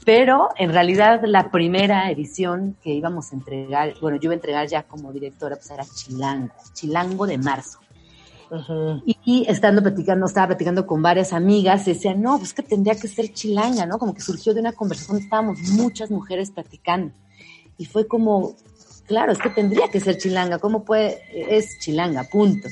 pero 0.03 0.49
en 0.57 0.73
realidad 0.73 1.21
la 1.23 1.51
primera 1.51 2.11
edición 2.11 2.75
que 2.83 2.91
íbamos 2.91 3.31
a 3.31 3.35
entregar, 3.35 3.93
bueno, 4.01 4.17
yo 4.17 4.27
iba 4.27 4.33
a 4.33 4.35
entregar 4.35 4.67
ya 4.67 4.83
como 4.83 5.13
directora, 5.13 5.55
pues 5.55 5.71
era 5.71 5.85
Chilango, 5.85 6.53
Chilango 6.73 7.25
de 7.25 7.37
marzo. 7.37 7.79
Y, 9.05 9.45
estando 9.47 9.81
platicando, 9.81 10.25
estaba 10.25 10.47
platicando 10.47 10.85
con 10.85 11.01
varias 11.01 11.33
amigas, 11.33 11.85
decía, 11.85 12.13
no, 12.13 12.37
pues 12.37 12.53
que 12.53 12.63
tendría 12.63 12.95
que 12.95 13.07
ser 13.07 13.33
chilanga, 13.33 13.85
¿no? 13.85 13.97
Como 13.97 14.13
que 14.13 14.21
surgió 14.21 14.53
de 14.53 14.61
una 14.61 14.73
conversación, 14.73 15.17
estábamos 15.17 15.59
muchas 15.71 16.11
mujeres 16.11 16.51
platicando. 16.51 17.13
Y 17.77 17.85
fue 17.85 18.07
como, 18.07 18.55
claro, 19.07 19.31
es 19.31 19.39
que 19.39 19.49
tendría 19.49 19.89
que 19.89 19.99
ser 19.99 20.17
chilanga, 20.17 20.59
¿cómo 20.59 20.83
puede? 20.83 21.19
Es 21.31 21.79
chilanga, 21.79 22.23
punto 22.23 22.67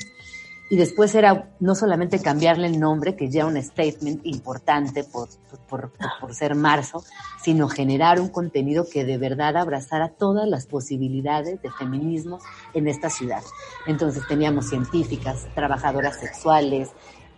y 0.70 0.76
después 0.76 1.14
era 1.14 1.50
no 1.60 1.74
solamente 1.74 2.20
cambiarle 2.22 2.66
el 2.66 2.80
nombre, 2.80 3.16
que 3.16 3.30
ya 3.30 3.46
un 3.46 3.62
statement 3.62 4.24
importante 4.24 5.04
por, 5.04 5.28
por, 5.68 5.92
por, 6.20 6.34
ser 6.34 6.54
marzo, 6.54 7.04
sino 7.42 7.68
generar 7.68 8.18
un 8.20 8.28
contenido 8.28 8.86
que 8.90 9.04
de 9.04 9.18
verdad 9.18 9.56
abrazara 9.56 10.08
todas 10.08 10.48
las 10.48 10.66
posibilidades 10.66 11.60
de 11.60 11.70
feminismo 11.70 12.38
en 12.72 12.88
esta 12.88 13.10
ciudad. 13.10 13.42
Entonces 13.86 14.26
teníamos 14.26 14.68
científicas, 14.68 15.46
trabajadoras 15.54 16.18
sexuales, 16.18 16.90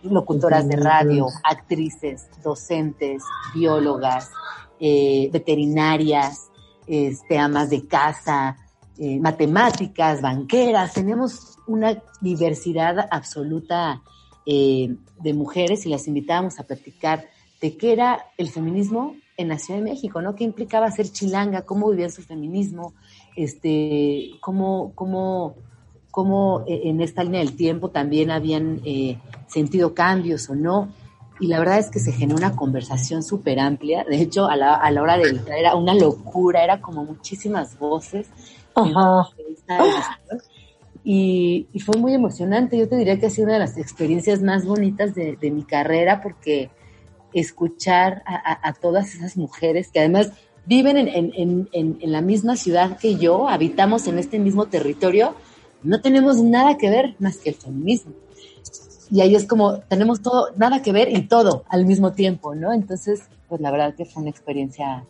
locutoras 0.03 0.67
de 0.67 0.77
radio, 0.77 1.27
actrices, 1.43 2.27
docentes, 2.43 3.23
biólogas, 3.53 4.31
eh, 4.79 5.29
veterinarias, 5.33 6.49
este, 6.87 7.37
amas 7.37 7.69
de 7.69 7.87
casa, 7.87 8.57
eh, 8.99 9.19
matemáticas, 9.19 10.21
banqueras, 10.21 10.93
tenemos 10.93 11.59
una 11.67 12.01
diversidad 12.19 13.07
absoluta 13.11 14.01
eh, 14.43 14.95
de 15.21 15.33
mujeres 15.35 15.85
y 15.85 15.89
las 15.89 16.07
invitábamos 16.07 16.59
a 16.59 16.63
platicar 16.63 17.27
de 17.61 17.77
qué 17.77 17.93
era 17.93 18.25
el 18.39 18.49
feminismo 18.49 19.15
en 19.37 19.49
la 19.49 19.59
Ciudad 19.59 19.81
de 19.81 19.85
México, 19.85 20.19
¿no? 20.19 20.33
¿Qué 20.33 20.45
implicaba 20.45 20.89
ser 20.89 21.11
chilanga? 21.11 21.61
¿Cómo 21.61 21.91
vivían 21.91 22.11
su 22.11 22.23
feminismo? 22.23 22.95
Este, 23.35 24.31
cómo, 24.41 24.93
cómo, 24.95 25.53
cómo 26.09 26.63
eh, 26.67 26.81
en 26.85 26.99
esta 27.01 27.23
línea 27.23 27.41
del 27.41 27.55
tiempo 27.55 27.89
también 27.89 28.31
habían 28.31 28.81
sentido 29.45 29.93
cambios 29.93 30.49
o 30.49 30.55
no. 30.55 30.89
Y 31.39 31.47
la 31.47 31.59
verdad 31.59 31.77
es 31.77 31.91
que 31.91 31.99
se 31.99 32.13
generó 32.13 32.39
una 32.39 32.55
conversación 32.55 33.21
súper 33.21 33.59
amplia. 33.59 34.03
De 34.05 34.19
hecho, 34.19 34.47
a 34.47 34.55
la, 34.55 34.73
a 34.73 34.89
la 34.89 35.03
hora 35.03 35.17
de 35.17 35.29
entrar 35.29 35.59
era 35.59 35.75
una 35.75 35.93
locura, 35.93 36.63
era 36.63 36.81
como 36.81 37.05
muchísimas 37.05 37.77
voces 37.77 38.27
y, 41.03 41.67
fue 41.85 41.97
muy 41.97 42.13
emocionante. 42.13 42.77
Yo 42.77 42.87
te 42.87 42.95
diría 42.95 43.19
que 43.19 43.27
ha 43.27 43.29
sido 43.29 43.45
una 43.45 43.55
de 43.55 43.59
las 43.59 43.77
experiencias 43.77 44.41
más 44.41 44.65
bonitas 44.65 45.15
de, 45.15 45.37
mi 45.51 45.63
carrera 45.63 46.21
porque 46.21 46.69
escuchar 47.33 48.23
a, 48.25 48.73
todas 48.73 49.13
esas 49.13 49.37
mujeres 49.37 49.89
que 49.91 49.99
además 49.99 50.31
viven 50.65 50.97
en, 50.97 51.99
la 52.01 52.21
misma 52.21 52.55
ciudad 52.55 52.97
que 52.97 53.15
yo, 53.15 53.47
habitamos 53.47 54.07
en 54.07 54.19
este 54.19 54.39
mismo 54.39 54.65
territorio, 54.65 55.35
no 55.83 56.01
tenemos 56.01 56.41
nada 56.41 56.77
que 56.77 56.89
ver 56.89 57.15
más 57.19 57.37
que 57.37 57.49
el 57.49 57.55
feminismo. 57.55 58.13
Y 59.09 59.21
ahí 59.21 59.35
es 59.35 59.45
como, 59.45 59.79
tenemos 59.79 60.21
todo, 60.21 60.49
nada 60.57 60.81
que 60.81 60.91
ver 60.91 61.15
y 61.15 61.27
todo 61.27 61.63
al 61.69 61.85
mismo 61.85 62.11
tiempo, 62.11 62.55
¿no? 62.55 62.73
Entonces, 62.73 63.23
pues 63.47 63.61
la 63.61 63.71
verdad 63.71 63.95
que 63.95 64.03
fue 64.03 64.21
una 64.21 64.31
experiencia 64.31 65.05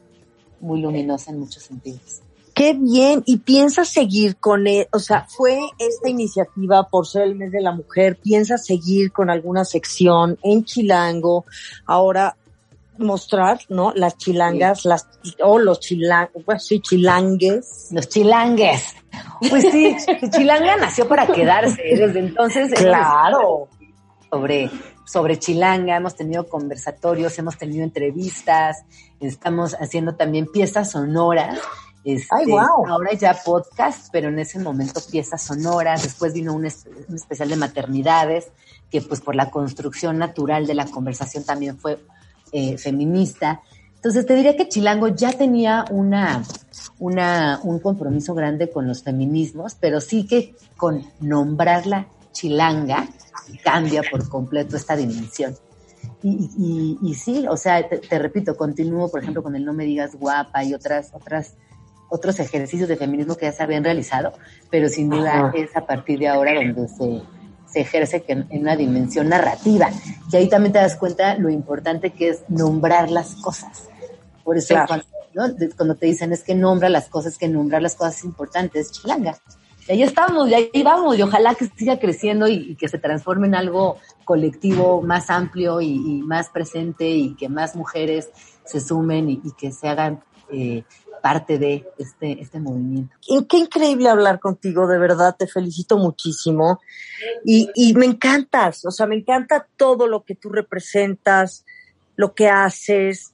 muy 0.60 0.82
luminosa 0.82 1.32
en 1.32 1.39
muchos 1.39 1.63
sentidos. 1.63 2.21
Qué 2.58 2.74
bien, 2.74 3.22
y 3.28 3.38
piensa 3.38 3.86
seguir 3.86 4.38
con 4.38 4.65
él, 4.65 4.88
o 4.91 4.98
sea, 4.98 5.28
fue 5.30 5.60
esta 5.78 6.10
iniciativa 6.10 6.89
por 6.89 7.06
ser 7.06 7.22
el 7.22 7.36
mes 7.36 7.52
de 7.52 7.62
la 7.62 7.72
mujer, 7.72 8.17
piensa 8.17 8.58
seguir 8.58 9.12
con 9.12 9.30
alguna 9.30 9.63
sección 9.63 10.39
en 10.41 10.65
Chilango. 10.65 11.46
Ahora, 11.86 12.36
mostrar, 12.98 13.60
¿no? 13.70 13.93
Las 13.96 14.17
chilangas, 14.17 14.86
las, 14.86 15.08
o 15.43 15.60
los 15.60 15.80
chilang, 15.80 16.30
pues 16.46 16.65
sí, 16.65 16.80
chilangues. 16.80 17.89
Los 17.91 18.10
chilangues. 18.10 18.96
Pues 19.50 19.65
sí, 19.72 19.96
Chilanga 20.32 20.78
nació 20.78 21.08
para 21.08 21.28
quedarse. 21.28 21.82
Desde 21.82 22.20
entonces. 22.20 22.74
Claro. 22.74 23.67
Sobre, 24.30 24.70
sobre 25.06 25.39
Chilanga, 25.39 25.96
hemos 25.96 26.15
tenido 26.15 26.48
conversatorios, 26.48 27.38
hemos 27.39 27.58
tenido 27.58 27.84
entrevistas, 27.84 28.84
estamos 29.20 29.76
haciendo 29.80 30.15
también 30.15 30.48
piezas 30.48 30.91
sonoras. 30.91 31.60
Este, 32.08 32.28
Ay, 32.32 32.46
wow. 32.46 32.88
Ahora 32.88 33.12
ya 33.15 33.34
podcast, 33.34 34.08
pero 34.13 34.30
en 34.30 34.39
ese 34.39 34.60
momento 34.60 35.02
piezas 35.12 35.41
sonoras. 35.41 36.04
Después 36.04 36.34
vino 36.34 36.54
un, 36.54 36.62
un 36.62 37.15
especial 37.15 37.50
de 37.50 37.58
maternidades, 37.58 38.48
que 38.89 39.02
pues 39.02 39.20
por 39.20 39.36
la 39.36 39.52
construcción 39.52 40.17
natural 40.17 40.65
de 40.65 40.74
la 40.74 40.86
conversación 40.86 41.43
también 41.43 41.78
fue 41.78 42.00
eh, 42.54 42.78
feminista. 42.78 43.62
Entonces 43.96 44.26
te 44.26 44.36
diría 44.36 44.56
que 44.56 44.70
Chilango 44.70 45.10
ya 45.10 45.34
tenía 45.34 45.84
una, 45.89 46.43
una, 46.98 47.60
un 47.63 47.80
compromiso 47.80 48.34
grande 48.34 48.70
con 48.70 48.88
los 48.88 49.04
feminismos, 49.04 49.76
pero 49.78 50.00
sí 50.00 50.26
que 50.26 50.56
con 50.78 51.04
nombrarla 51.20 52.08
Chilanga 52.32 53.06
cambia 53.65 54.02
por 54.10 54.30
completo 54.30 54.78
esta 54.78 54.96
dimensión. 54.96 55.58
Y, 56.24 56.98
y, 57.02 57.13
sí, 57.15 57.46
o 57.50 57.58
sea, 57.58 57.88
te, 57.88 58.20
repito, 58.20 58.56
continúo, 58.56 59.10
por 59.10 59.22
ejemplo, 59.22 59.43
con 59.43 59.56
el 59.56 59.65
No 59.65 59.74
me 59.74 59.84
digas 59.84 60.15
guapa 60.15 60.63
y 60.63 60.74
otras, 60.74 61.12
otras, 61.13 61.56
otros 62.10 62.39
ejercicios 62.39 62.88
de 62.89 62.96
feminismo 62.96 63.36
que 63.36 63.46
ya 63.46 63.52
se 63.52 63.63
habían 63.63 63.84
realizado, 63.84 64.34
pero 64.70 64.89
sin 64.89 65.10
duda 65.10 65.52
es 65.56 65.76
a 65.76 65.86
partir 65.86 66.20
de 66.20 66.28
ahora 66.28 66.54
donde 66.54 66.88
se, 66.88 67.22
se 67.67 67.82
ejerce 67.82 68.24
en, 68.28 68.48
una 68.52 68.76
dimensión 68.76 69.30
narrativa. 69.30 69.89
Y 70.32 70.36
ahí 70.36 70.50
también 70.50 70.74
te 70.74 70.80
das 70.80 70.96
cuenta 70.96 71.36
lo 71.36 71.50
importante 71.50 72.12
que 72.12 72.30
es 72.30 72.43
nombrar 72.48 73.12
las 73.12 73.36
cosas. 73.36 73.89
Por 74.43 74.58
eso 74.58 74.76
cuando, 75.76 75.96
te 75.96 76.06
dicen 76.06 76.32
es 76.32 76.43
que 76.43 76.56
nombra 76.56 76.89
las 76.89 77.10
cosas, 77.10 77.38
que 77.38 77.48
nombrar 77.48 77.82
las 77.82 77.96
cosas 77.96 78.17
es 78.17 78.24
importante, 78.24 78.80
es 78.80 78.91
chilanga. 78.91 79.38
Y 79.88 79.91
ahí 79.91 80.04
estamos, 80.04 80.50
y 80.50 80.54
ahí 80.54 80.84
vamos, 80.84 81.17
y 81.17 81.22
ojalá 81.22 81.56
que 81.56 81.70
siga 81.78 82.00
creciendo 82.00 82.48
y, 82.48 82.76
que 82.76 82.89
se 82.89 82.98
transforme 82.98 83.48
en 83.48 83.56
algo 83.56 83.98
colectivo 84.26 85.02
más 85.02 85.30
amplio 85.30 85.80
y, 85.80 86.22
más 86.24 86.50
presente 86.50 87.10
y 87.10 87.36
que 87.36 87.48
más 87.48 87.76
mujeres 87.76 88.30
se 88.65 88.82
sumen 88.82 89.30
y, 89.30 89.52
que 89.58 89.72
se 89.72 89.88
hagan 89.88 90.22
eh, 90.52 90.84
parte 91.22 91.58
de 91.58 91.86
este, 91.98 92.42
este 92.42 92.60
movimiento. 92.60 93.16
Qué 93.50 93.58
increíble 93.58 94.10
hablar 94.10 94.40
contigo, 94.40 94.88
de 94.88 94.98
verdad, 94.98 95.36
te 95.38 95.48
felicito 95.48 95.98
muchísimo. 95.98 96.80
Y, 97.44 97.70
y 97.76 97.94
me 97.94 98.06
encantas, 98.06 98.86
o 98.86 98.92
sea, 98.92 99.08
me 99.08 99.16
encanta 99.16 99.68
todo 99.76 100.08
lo 100.08 100.24
que 100.24 100.36
tú 100.36 100.50
representas, 100.50 101.66
lo 102.16 102.34
que 102.34 102.48
haces, 102.50 103.34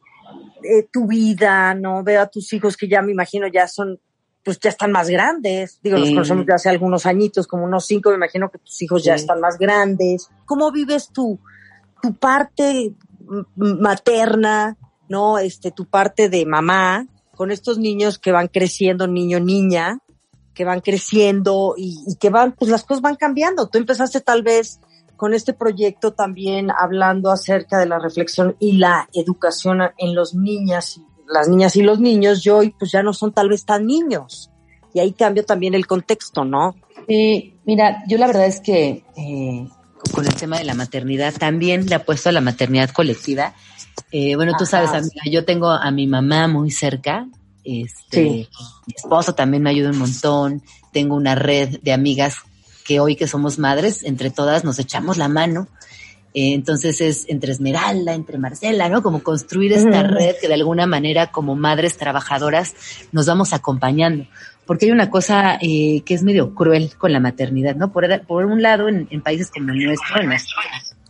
eh, 0.64 0.88
tu 0.92 1.08
vida, 1.08 1.74
¿no? 1.74 2.04
Veo 2.04 2.22
a 2.22 2.28
tus 2.28 2.52
hijos 2.54 2.78
que 2.78 2.88
ya 2.88 3.02
me 3.02 3.12
imagino 3.12 3.48
ya 3.48 3.68
son, 3.68 4.00
pues 4.44 4.60
ya 4.60 4.70
están 4.70 4.92
más 4.92 5.10
grandes. 5.10 5.80
Digo, 5.84 5.98
los 5.98 6.10
conocemos 6.10 6.46
ya 6.48 6.56
hace 6.56 6.70
algunos 6.70 7.06
añitos, 7.06 7.48
como 7.48 7.66
unos 7.66 7.86
cinco, 7.86 8.10
me 8.10 8.16
imagino 8.16 8.50
que 8.50 8.60
tus 8.60 8.82
hijos 8.82 9.04
ya 9.04 9.16
están 9.16 9.40
más 9.40 9.58
grandes. 9.58 10.30
¿Cómo 10.46 10.72
vives 10.72 11.10
tú 11.14 11.40
tu 12.04 12.14
parte 12.16 12.94
materna, 13.56 14.76
¿no? 15.14 15.38
Este, 15.38 15.70
tu 15.70 15.86
parte 15.86 16.28
de 16.28 16.44
mamá, 16.44 17.06
con 17.36 17.52
estos 17.52 17.78
niños 17.78 18.18
que 18.18 18.32
van 18.32 18.48
creciendo, 18.48 19.06
niño, 19.06 19.40
niña, 19.40 20.00
que 20.56 20.66
van 20.66 20.82
creciendo 20.82 21.76
y, 21.78 22.16
que 22.20 22.32
van, 22.32 22.54
pues 22.54 22.72
las 22.72 22.84
cosas 22.84 23.04
van 23.04 23.16
cambiando. 23.16 23.68
Tú 23.68 23.78
empezaste 23.78 24.22
tal 24.22 24.42
vez 24.42 24.80
con 25.16 25.36
este 25.36 25.54
proyecto 25.54 26.14
también 26.14 26.72
hablando 26.72 27.30
acerca 27.30 27.78
de 27.78 27.86
la 27.86 28.00
reflexión 28.00 28.56
y 28.60 28.74
la 28.74 29.08
educación 29.14 29.82
en 30.00 30.16
los 30.16 30.34
niñas, 30.34 31.00
las 31.28 31.48
niñas 31.48 31.76
y 31.76 31.84
los 31.84 32.00
niños, 32.00 32.44
y 32.44 32.50
hoy 32.50 32.72
pues 32.72 32.92
ya 32.92 33.04
no 33.04 33.14
son 33.14 33.34
tal 33.34 33.50
vez 33.50 33.66
tan 33.66 33.86
niños. 33.86 34.50
Y 34.96 35.00
ahí 35.00 35.14
cambia 35.14 35.44
también 35.44 35.76
el 35.76 35.86
contexto, 35.86 36.44
¿no? 36.44 36.76
Sí, 37.08 37.56
mira, 37.66 38.04
yo 38.08 38.18
la 38.18 38.26
verdad 38.26 38.48
es 38.48 38.62
que 38.62 39.04
eh, 39.16 39.68
con 40.12 40.26
el 40.26 40.34
tema 40.34 40.58
de 40.58 40.64
la 40.64 40.74
maternidad 40.74 41.36
también 41.36 41.86
le 41.86 41.94
apuesto 41.94 42.30
a 42.30 42.32
la 42.32 42.42
maternidad 42.42 42.90
colectiva 42.90 43.54
eh, 44.12 44.36
bueno, 44.36 44.54
tú 44.58 44.66
sabes, 44.66 44.92
amiga, 44.92 45.24
yo 45.26 45.44
tengo 45.44 45.72
a 45.72 45.90
mi 45.92 46.08
mamá 46.08 46.48
muy 46.48 46.72
cerca. 46.72 47.28
Este, 47.64 48.48
Mi 48.86 48.94
esposo 48.96 49.34
también 49.34 49.64
me 49.64 49.72
ayuda 49.72 49.90
un 49.90 50.00
montón. 50.00 50.62
Tengo 50.92 51.16
una 51.16 51.36
red 51.36 51.80
de 51.82 51.94
amigas 51.94 52.38
que 52.86 53.00
hoy 53.00 53.16
que 53.16 53.28
somos 53.28 53.58
madres, 53.58 54.04
entre 54.04 54.30
todas 54.30 54.64
nos 54.64 54.78
echamos 54.80 55.18
la 55.18 55.30
mano. 55.30 55.68
Eh, 56.36 56.54
entonces 56.54 57.00
es 57.00 57.26
entre 57.28 57.52
Esmeralda, 57.52 58.14
entre 58.14 58.38
Marcela, 58.38 58.90
¿no? 58.90 59.04
Como 59.04 59.24
construir 59.24 59.74
esta 59.74 60.04
red 60.04 60.36
que 60.42 60.48
de 60.48 60.56
alguna 60.56 60.88
manera 60.88 61.32
como 61.32 61.56
madres 61.56 61.98
trabajadoras 61.98 62.74
nos 63.12 63.28
vamos 63.28 63.54
acompañando. 63.54 64.26
Porque 64.66 64.86
hay 64.86 64.92
una 64.92 65.10
cosa 65.10 65.58
eh, 65.62 66.02
que 66.06 66.14
es 66.14 66.24
medio 66.24 66.56
cruel 66.56 66.92
con 66.98 67.12
la 67.12 67.20
maternidad, 67.20 67.76
¿no? 67.76 67.92
Por, 67.92 68.26
por 68.26 68.46
un 68.46 68.62
lado, 68.62 68.88
en, 68.88 69.22
países 69.22 69.52
como 69.52 69.74
el 69.74 69.86
nuestro, 69.86 70.22
en 70.22 70.28
nuestro 70.28 70.58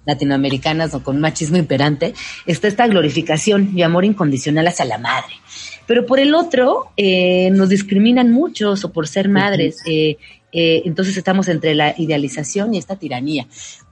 latinoamericanas 0.05 0.93
o 0.93 1.03
con 1.03 1.19
machismo 1.19 1.57
imperante, 1.57 2.13
está 2.45 2.67
esta 2.67 2.87
glorificación 2.87 3.71
y 3.75 3.83
amor 3.83 4.05
incondicional 4.05 4.67
hacia 4.67 4.85
la 4.85 4.97
madre. 4.97 5.33
Pero 5.85 6.05
por 6.05 6.19
el 6.19 6.33
otro, 6.35 6.91
eh, 6.97 7.49
nos 7.51 7.69
discriminan 7.69 8.31
muchos 8.31 8.85
o 8.85 8.91
por 8.91 9.07
ser 9.07 9.29
madres. 9.29 9.81
Eh, 9.85 10.17
eh, 10.51 10.83
entonces 10.85 11.17
estamos 11.17 11.47
entre 11.47 11.73
la 11.75 11.93
idealización 11.97 12.73
y 12.73 12.77
esta 12.77 12.95
tiranía. 12.95 13.47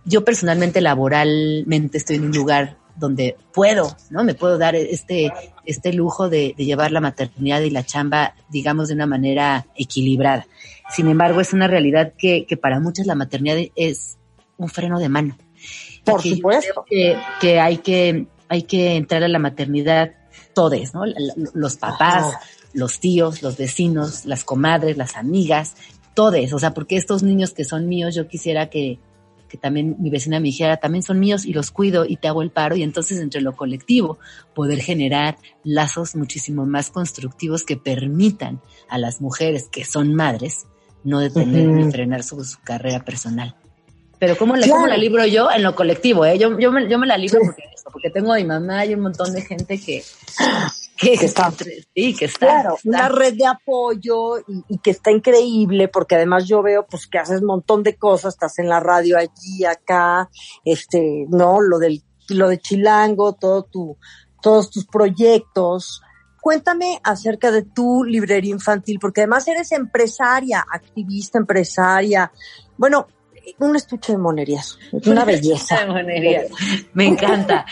Yo 0.05 0.23
personalmente, 0.23 0.79
laboralmente, 0.81 1.97
estoy 1.97 2.17
en 2.17 2.25
un 2.25 2.31
lugar 2.31 2.77
donde 2.95 3.35
puedo, 3.53 3.95
¿no? 4.09 4.23
Me 4.23 4.35
puedo 4.35 4.57
dar 4.57 4.75
este, 4.75 5.31
este 5.65 5.93
lujo 5.93 6.29
de, 6.29 6.53
de 6.57 6.65
llevar 6.65 6.91
la 6.91 7.01
maternidad 7.01 7.61
y 7.61 7.69
la 7.69 7.85
chamba, 7.85 8.35
digamos, 8.49 8.89
de 8.89 8.95
una 8.95 9.07
manera 9.07 9.65
equilibrada. 9.75 10.45
Sin 10.89 11.07
embargo, 11.07 11.41
es 11.41 11.53
una 11.53 11.67
realidad 11.67 12.13
que, 12.17 12.45
que 12.45 12.57
para 12.57 12.79
muchas 12.79 13.07
la 13.07 13.15
maternidad 13.15 13.57
es 13.75 14.17
un 14.57 14.69
freno 14.69 14.99
de 14.99 15.09
mano. 15.09 15.37
Por 16.03 16.21
supuesto. 16.21 16.85
Que, 16.89 17.59
hay 17.59 17.77
que 17.77 18.27
hay 18.49 18.63
que 18.63 18.95
entrar 18.95 19.23
a 19.23 19.27
la 19.27 19.39
maternidad 19.39 20.11
todos, 20.53 20.93
¿no? 20.93 21.03
Los 21.53 21.77
papás, 21.77 22.33
los 22.73 22.99
tíos, 22.99 23.41
los 23.41 23.57
vecinos, 23.57 24.25
las 24.25 24.43
comadres, 24.43 24.97
las 24.97 25.15
amigas, 25.15 25.75
todos. 26.13 26.51
O 26.53 26.59
sea, 26.59 26.73
porque 26.73 26.97
estos 26.97 27.23
niños 27.23 27.53
que 27.53 27.63
son 27.63 27.87
míos, 27.87 28.13
yo 28.13 28.27
quisiera 28.27 28.69
que, 28.69 28.99
que 29.47 29.57
también 29.57 29.95
mi 29.99 30.09
vecina 30.09 30.39
me 30.39 30.47
dijera, 30.47 30.77
también 30.77 31.03
son 31.03 31.19
míos 31.19 31.45
y 31.45 31.53
los 31.53 31.71
cuido 31.71 32.05
y 32.05 32.17
te 32.17 32.27
hago 32.27 32.41
el 32.41 32.51
paro. 32.51 32.75
Y 32.75 32.83
entonces 32.83 33.19
entre 33.19 33.41
lo 33.41 33.55
colectivo 33.55 34.19
poder 34.53 34.79
generar 34.79 35.37
lazos 35.63 36.15
muchísimo 36.15 36.65
más 36.65 36.91
constructivos 36.91 37.63
que 37.63 37.77
permitan 37.77 38.61
a 38.89 38.97
las 38.97 39.21
mujeres 39.21 39.69
que 39.71 39.85
son 39.85 40.13
madres 40.13 40.65
no 41.03 41.19
detener 41.19 41.67
ni 41.67 41.91
frenar 41.91 42.23
su 42.23 42.37
carrera 42.63 43.03
personal. 43.03 43.55
Pero 44.21 44.37
¿cómo 44.37 44.55
la, 44.55 44.67
la 44.67 44.97
libro 44.97 45.25
yo? 45.25 45.49
En 45.49 45.63
lo 45.63 45.73
colectivo, 45.73 46.23
¿eh? 46.25 46.37
Yo, 46.37 46.59
yo, 46.59 46.71
me, 46.71 46.87
yo 46.87 46.99
me 46.99 47.07
la 47.07 47.17
libro 47.17 47.39
porque, 47.43 47.63
porque 47.91 48.11
tengo 48.11 48.31
a 48.31 48.35
mi 48.35 48.43
mamá 48.43 48.85
y 48.85 48.93
un 48.93 48.99
montón 48.99 49.33
de 49.33 49.41
gente 49.41 49.81
que, 49.81 50.03
que, 50.95 51.13
está, 51.13 51.51
sí, 51.95 52.13
que 52.13 52.25
está, 52.25 52.61
claro, 52.61 52.77
una 52.83 53.09
red 53.09 53.33
de 53.33 53.47
apoyo 53.47 54.37
y, 54.47 54.77
que 54.77 54.91
está 54.91 55.09
increíble 55.09 55.87
porque 55.87 56.17
además 56.17 56.47
yo 56.47 56.61
veo 56.61 56.85
pues 56.85 57.07
que 57.07 57.17
haces 57.17 57.41
un 57.41 57.47
montón 57.47 57.81
de 57.81 57.95
cosas, 57.95 58.35
estás 58.35 58.59
en 58.59 58.69
la 58.69 58.79
radio 58.79 59.17
allí, 59.17 59.65
acá, 59.65 60.29
este, 60.63 61.25
no, 61.29 61.59
lo 61.59 61.79
del, 61.79 62.03
lo 62.29 62.47
de 62.47 62.59
Chilango, 62.59 63.33
todo 63.33 63.63
tu, 63.63 63.97
todos 64.39 64.69
tus 64.69 64.85
proyectos. 64.85 66.03
Cuéntame 66.39 66.99
acerca 67.03 67.49
de 67.49 67.63
tu 67.63 68.03
librería 68.03 68.51
infantil, 68.51 68.99
porque 69.01 69.21
además 69.21 69.47
eres 69.47 69.71
empresaria, 69.71 70.63
activista, 70.71 71.39
empresaria. 71.39 72.31
Bueno, 72.77 73.07
un 73.59 73.75
estuche 73.75 74.13
de 74.13 74.17
monerías, 74.17 74.77
una 74.91 75.25
belleza. 75.25 75.85
Me 76.93 77.05
encanta. 77.05 77.65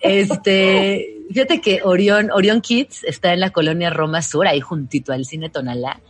Este, 0.00 1.24
fíjate 1.28 1.60
que 1.60 1.80
Orión, 1.82 2.30
Orión 2.30 2.60
Kids 2.60 3.04
está 3.04 3.32
en 3.32 3.40
la 3.40 3.50
colonia 3.50 3.90
Roma 3.90 4.22
Sur, 4.22 4.46
ahí 4.46 4.60
juntito 4.60 5.12
al 5.12 5.24
cine 5.24 5.50
Tonalá 5.50 6.00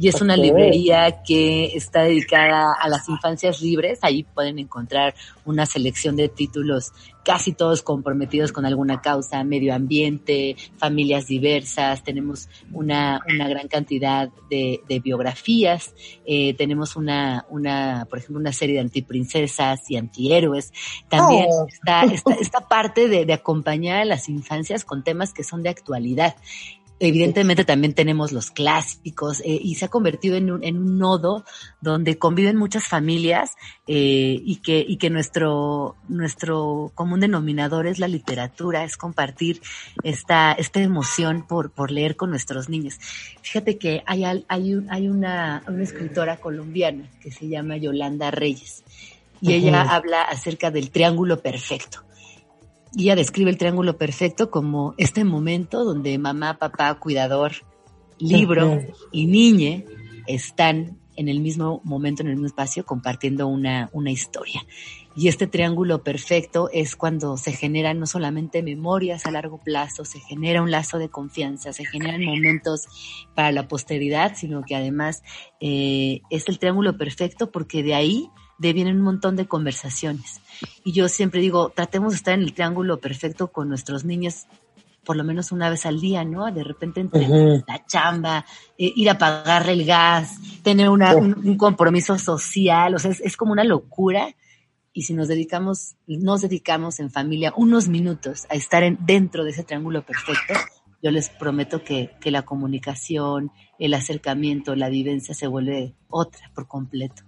y 0.00 0.08
es 0.08 0.22
una 0.22 0.34
librería 0.34 1.22
que 1.22 1.76
está 1.76 2.04
dedicada 2.04 2.72
a 2.80 2.88
las 2.88 3.06
infancias 3.10 3.60
libres. 3.60 3.98
Ahí 4.00 4.22
pueden 4.22 4.58
encontrar 4.58 5.14
una 5.44 5.66
selección 5.66 6.16
de 6.16 6.30
títulos 6.30 6.92
casi 7.22 7.52
todos 7.52 7.82
comprometidos 7.82 8.50
con 8.50 8.64
alguna 8.64 9.02
causa, 9.02 9.44
medio 9.44 9.74
ambiente, 9.74 10.56
familias 10.78 11.26
diversas. 11.26 12.02
Tenemos 12.02 12.48
una, 12.72 13.20
una 13.28 13.46
gran 13.46 13.68
cantidad 13.68 14.30
de, 14.48 14.80
de 14.88 15.00
biografías. 15.00 15.94
Eh, 16.24 16.54
tenemos 16.54 16.96
una, 16.96 17.44
una, 17.50 18.06
por 18.08 18.20
ejemplo, 18.20 18.40
una 18.40 18.54
serie 18.54 18.76
de 18.76 18.80
antiprincesas 18.80 19.90
y 19.90 19.96
antihéroes. 19.98 20.72
También 21.10 21.48
oh. 21.50 21.66
está 21.68 22.04
esta, 22.04 22.32
esta 22.40 22.60
parte 22.60 23.06
de, 23.08 23.26
de 23.26 23.32
acompañar 23.34 24.00
a 24.00 24.04
las 24.06 24.30
infancias 24.30 24.86
con 24.86 25.04
temas 25.04 25.34
que 25.34 25.44
son 25.44 25.62
de 25.62 25.68
actualidad 25.68 26.36
evidentemente 27.00 27.64
también 27.64 27.94
tenemos 27.94 28.30
los 28.30 28.50
clásicos 28.50 29.40
eh, 29.40 29.58
y 29.60 29.74
se 29.74 29.86
ha 29.86 29.88
convertido 29.88 30.36
en 30.36 30.50
un, 30.50 30.62
en 30.62 30.76
un 30.76 30.98
nodo 30.98 31.44
donde 31.80 32.18
conviven 32.18 32.56
muchas 32.56 32.86
familias 32.86 33.52
eh, 33.86 34.38
y 34.44 34.56
que, 34.56 34.84
y 34.86 34.98
que 34.98 35.08
nuestro, 35.08 35.96
nuestro 36.08 36.92
común 36.94 37.20
denominador 37.20 37.86
es 37.86 37.98
la 37.98 38.06
literatura, 38.06 38.84
es 38.84 38.98
compartir 38.98 39.62
esta, 40.04 40.52
esta 40.52 40.80
emoción 40.80 41.46
por, 41.46 41.72
por 41.72 41.90
leer 41.90 42.16
con 42.16 42.30
nuestros 42.30 42.68
niños. 42.68 42.98
Fíjate 43.40 43.78
que 43.78 44.02
hay, 44.06 44.24
hay, 44.24 44.44
hay 44.46 45.08
una, 45.08 45.62
una 45.66 45.82
escritora 45.82 46.36
colombiana 46.36 47.10
que 47.20 47.32
se 47.32 47.48
llama 47.48 47.78
Yolanda 47.78 48.30
Reyes 48.30 48.84
y 49.40 49.54
ella 49.54 49.82
habla 49.82 50.22
acerca 50.22 50.70
del 50.70 50.90
triángulo 50.90 51.40
perfecto. 51.40 52.04
Y 52.94 53.04
ella 53.04 53.16
describe 53.16 53.50
el 53.50 53.58
triángulo 53.58 53.96
perfecto 53.96 54.50
como 54.50 54.94
este 54.98 55.24
momento 55.24 55.84
donde 55.84 56.18
mamá, 56.18 56.58
papá, 56.58 56.94
cuidador, 56.98 57.52
libro 58.18 58.82
y 59.12 59.26
niñe 59.26 59.86
están 60.26 60.98
en 61.16 61.28
el 61.28 61.40
mismo 61.40 61.80
momento, 61.84 62.22
en 62.22 62.28
el 62.28 62.34
mismo 62.34 62.46
espacio, 62.46 62.84
compartiendo 62.84 63.46
una, 63.46 63.90
una 63.92 64.10
historia. 64.10 64.62
Y 65.16 65.28
este 65.28 65.46
triángulo 65.46 66.02
perfecto 66.02 66.70
es 66.72 66.96
cuando 66.96 67.36
se 67.36 67.52
generan 67.52 67.98
no 67.98 68.06
solamente 68.06 68.62
memorias 68.62 69.26
a 69.26 69.30
largo 69.30 69.58
plazo, 69.58 70.04
se 70.04 70.20
genera 70.20 70.62
un 70.62 70.70
lazo 70.70 70.98
de 70.98 71.08
confianza, 71.08 71.72
se 71.72 71.84
generan 71.84 72.24
momentos 72.24 72.86
para 73.34 73.50
la 73.52 73.66
posteridad, 73.68 74.34
sino 74.36 74.62
que 74.62 74.76
además 74.76 75.22
eh, 75.60 76.20
es 76.30 76.48
el 76.48 76.58
triángulo 76.58 76.96
perfecto 76.96 77.50
porque 77.50 77.82
de 77.82 77.94
ahí 77.94 78.30
vienen 78.60 78.96
un 78.96 79.02
montón 79.02 79.36
de 79.36 79.46
conversaciones. 79.46 80.40
Y 80.84 80.92
yo 80.92 81.08
siempre 81.08 81.40
digo, 81.40 81.72
tratemos 81.74 82.12
de 82.12 82.16
estar 82.16 82.34
en 82.34 82.42
el 82.42 82.52
triángulo 82.52 83.00
perfecto 83.00 83.48
con 83.48 83.68
nuestros 83.68 84.04
niños 84.04 84.46
por 85.04 85.16
lo 85.16 85.24
menos 85.24 85.50
una 85.50 85.70
vez 85.70 85.86
al 85.86 86.00
día, 86.00 86.24
¿no? 86.24 86.52
De 86.52 86.62
repente 86.62 87.00
entre 87.00 87.26
la 87.26 87.84
chamba, 87.86 88.44
eh, 88.76 88.92
ir 88.94 89.08
a 89.10 89.18
pagarle 89.18 89.72
el 89.72 89.84
gas, 89.84 90.36
tener 90.62 90.88
una, 90.88 91.16
un, 91.16 91.56
compromiso 91.56 92.18
social, 92.18 92.94
o 92.94 92.98
sea, 92.98 93.10
es, 93.10 93.36
como 93.36 93.52
una 93.52 93.64
locura. 93.64 94.34
Y 94.92 95.02
si 95.02 95.14
nos 95.14 95.28
dedicamos, 95.28 95.96
nos 96.06 96.42
dedicamos 96.42 97.00
en 97.00 97.10
familia 97.10 97.52
unos 97.56 97.88
minutos 97.88 98.46
a 98.50 98.54
estar 98.54 98.82
en, 98.82 98.98
dentro 99.00 99.44
de 99.44 99.50
ese 99.50 99.64
triángulo 99.64 100.04
perfecto, 100.04 100.54
yo 101.02 101.10
les 101.10 101.30
prometo 101.30 101.82
que, 101.82 102.10
que 102.20 102.30
la 102.30 102.42
comunicación, 102.42 103.52
el 103.78 103.94
acercamiento, 103.94 104.76
la 104.76 104.90
vivencia 104.90 105.34
se 105.34 105.46
vuelve 105.46 105.94
otra 106.08 106.50
por 106.54 106.68
completo. 106.68 107.22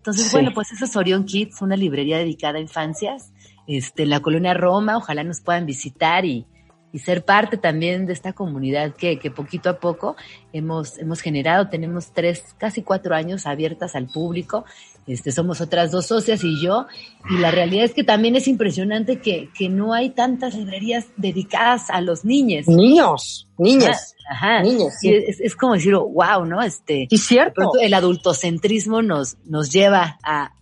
Entonces, 0.00 0.32
bueno, 0.32 0.52
pues 0.54 0.72
eso 0.72 0.86
es 0.86 0.96
Orion 0.96 1.26
Kids, 1.26 1.60
una 1.60 1.76
librería 1.76 2.16
dedicada 2.16 2.56
a 2.56 2.62
infancias, 2.62 3.34
este, 3.66 4.04
en 4.04 4.10
la 4.10 4.20
colonia 4.20 4.54
Roma, 4.54 4.96
ojalá 4.96 5.24
nos 5.24 5.42
puedan 5.42 5.66
visitar 5.66 6.24
y, 6.24 6.46
y 6.92 6.98
ser 6.98 7.24
parte 7.24 7.56
también 7.56 8.06
de 8.06 8.12
esta 8.12 8.32
comunidad 8.32 8.94
que, 8.94 9.18
que, 9.18 9.30
poquito 9.30 9.70
a 9.70 9.78
poco 9.78 10.16
hemos, 10.52 10.98
hemos 10.98 11.20
generado. 11.20 11.68
Tenemos 11.68 12.12
tres, 12.12 12.42
casi 12.58 12.82
cuatro 12.82 13.14
años 13.14 13.46
abiertas 13.46 13.94
al 13.94 14.06
público. 14.06 14.64
Este, 15.06 15.32
somos 15.32 15.60
otras 15.60 15.90
dos 15.90 16.06
socias 16.06 16.42
y 16.44 16.60
yo. 16.62 16.86
Y 17.30 17.38
la 17.38 17.50
realidad 17.50 17.84
es 17.84 17.94
que 17.94 18.04
también 18.04 18.36
es 18.36 18.48
impresionante 18.48 19.20
que, 19.20 19.50
que 19.56 19.68
no 19.68 19.92
hay 19.92 20.10
tantas 20.10 20.54
librerías 20.54 21.06
dedicadas 21.16 21.90
a 21.90 22.00
los 22.00 22.24
niños. 22.24 22.66
Niños, 22.66 23.48
niñas. 23.56 24.14
Ajá. 24.28 24.62
Niños. 24.62 24.92
es, 25.02 25.56
como 25.56 25.74
decir, 25.74 25.94
wow, 25.94 26.44
¿no? 26.44 26.62
Este. 26.62 27.06
Y 27.10 27.18
cierto. 27.18 27.72
El 27.80 27.94
adultocentrismo 27.94 29.02
nos, 29.02 29.36
nos 29.44 29.70
lleva 29.70 30.18
a, 30.22 30.52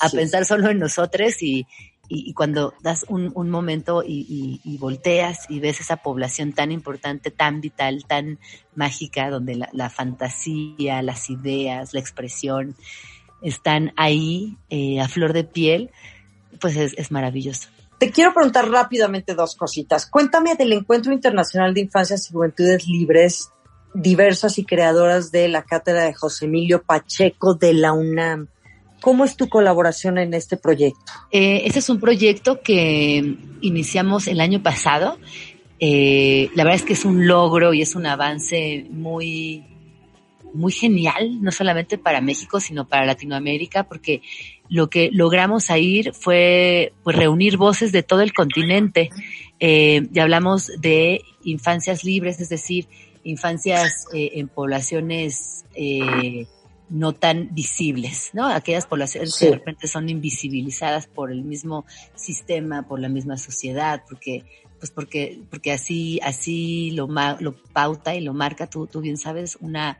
a 0.00 0.08
pensar 0.10 0.44
solo 0.44 0.70
en 0.70 0.78
nosotros 0.78 1.42
y, 1.42 1.66
y, 2.08 2.34
cuando 2.34 2.74
das 2.82 3.04
un, 3.08 3.32
momento 3.50 4.02
y, 4.06 4.76
volteas 4.78 5.46
y 5.48 5.60
ves 5.60 5.80
esa 5.80 5.96
población 5.96 6.52
tan 6.52 6.72
importante, 6.72 7.30
tan 7.30 7.60
vital, 7.60 8.04
tan 8.06 8.38
mágica, 8.74 9.30
donde 9.30 9.56
la, 9.56 9.68
la 9.72 9.90
fantasía, 9.90 11.02
las 11.02 11.30
ideas, 11.30 11.94
la 11.94 12.00
expresión 12.00 12.76
están 13.42 13.92
ahí 13.96 14.56
eh, 14.70 15.00
a 15.00 15.08
flor 15.08 15.32
de 15.32 15.44
piel, 15.44 15.90
pues 16.60 16.76
es, 16.76 16.94
es 16.96 17.10
maravilloso. 17.10 17.68
Te 17.98 18.10
quiero 18.10 18.34
preguntar 18.34 18.68
rápidamente 18.68 19.34
dos 19.34 19.54
cositas. 19.54 20.06
Cuéntame 20.06 20.56
del 20.56 20.72
Encuentro 20.72 21.12
Internacional 21.12 21.74
de 21.74 21.82
Infancias 21.82 22.28
y 22.28 22.32
Juventudes 22.32 22.86
Libres, 22.88 23.50
diversas 23.94 24.58
y 24.58 24.64
creadoras 24.64 25.30
de 25.30 25.48
la 25.48 25.62
cátedra 25.62 26.04
de 26.04 26.14
José 26.14 26.46
Emilio 26.46 26.82
Pacheco 26.82 27.54
de 27.54 27.74
la 27.74 27.92
UNAM. 27.92 28.48
¿Cómo 29.04 29.26
es 29.26 29.36
tu 29.36 29.50
colaboración 29.50 30.16
en 30.16 30.32
este 30.32 30.56
proyecto? 30.56 30.98
Eh, 31.30 31.64
este 31.66 31.80
es 31.80 31.90
un 31.90 32.00
proyecto 32.00 32.62
que 32.62 33.36
iniciamos 33.60 34.26
el 34.28 34.40
año 34.40 34.62
pasado. 34.62 35.18
Eh, 35.78 36.48
la 36.54 36.64
verdad 36.64 36.80
es 36.80 36.86
que 36.86 36.94
es 36.94 37.04
un 37.04 37.26
logro 37.26 37.74
y 37.74 37.82
es 37.82 37.94
un 37.96 38.06
avance 38.06 38.86
muy, 38.88 39.62
muy 40.54 40.72
genial, 40.72 41.42
no 41.42 41.52
solamente 41.52 41.98
para 41.98 42.22
México, 42.22 42.60
sino 42.60 42.88
para 42.88 43.04
Latinoamérica, 43.04 43.82
porque 43.82 44.22
lo 44.70 44.88
que 44.88 45.10
logramos 45.12 45.70
ahí 45.70 46.04
fue 46.18 46.94
pues, 47.02 47.14
reunir 47.14 47.58
voces 47.58 47.92
de 47.92 48.02
todo 48.02 48.22
el 48.22 48.32
continente. 48.32 49.10
Eh, 49.60 50.08
y 50.14 50.18
hablamos 50.18 50.70
de 50.78 51.20
infancias 51.42 52.04
libres, 52.04 52.40
es 52.40 52.48
decir, 52.48 52.88
infancias 53.22 54.06
eh, 54.14 54.30
en 54.36 54.48
poblaciones 54.48 55.66
eh, 55.74 56.46
no 56.94 57.12
tan 57.12 57.52
visibles, 57.52 58.30
¿no? 58.34 58.46
Aquellas 58.46 58.86
poblaciones 58.86 59.36
que 59.36 59.46
de 59.46 59.52
repente 59.56 59.88
son 59.88 60.08
invisibilizadas 60.08 61.08
por 61.08 61.32
el 61.32 61.42
mismo 61.42 61.84
sistema, 62.14 62.86
por 62.86 63.00
la 63.00 63.08
misma 63.08 63.36
sociedad, 63.36 64.04
porque 64.08 64.44
pues 64.78 64.92
porque 64.92 65.40
porque 65.50 65.72
así 65.72 66.20
así 66.22 66.92
lo 66.92 67.08
lo 67.40 67.56
pauta 67.72 68.14
y 68.14 68.20
lo 68.20 68.32
marca 68.32 68.68
tú 68.68 68.86
tú 68.86 69.00
bien 69.00 69.16
sabes 69.16 69.58
una 69.60 69.98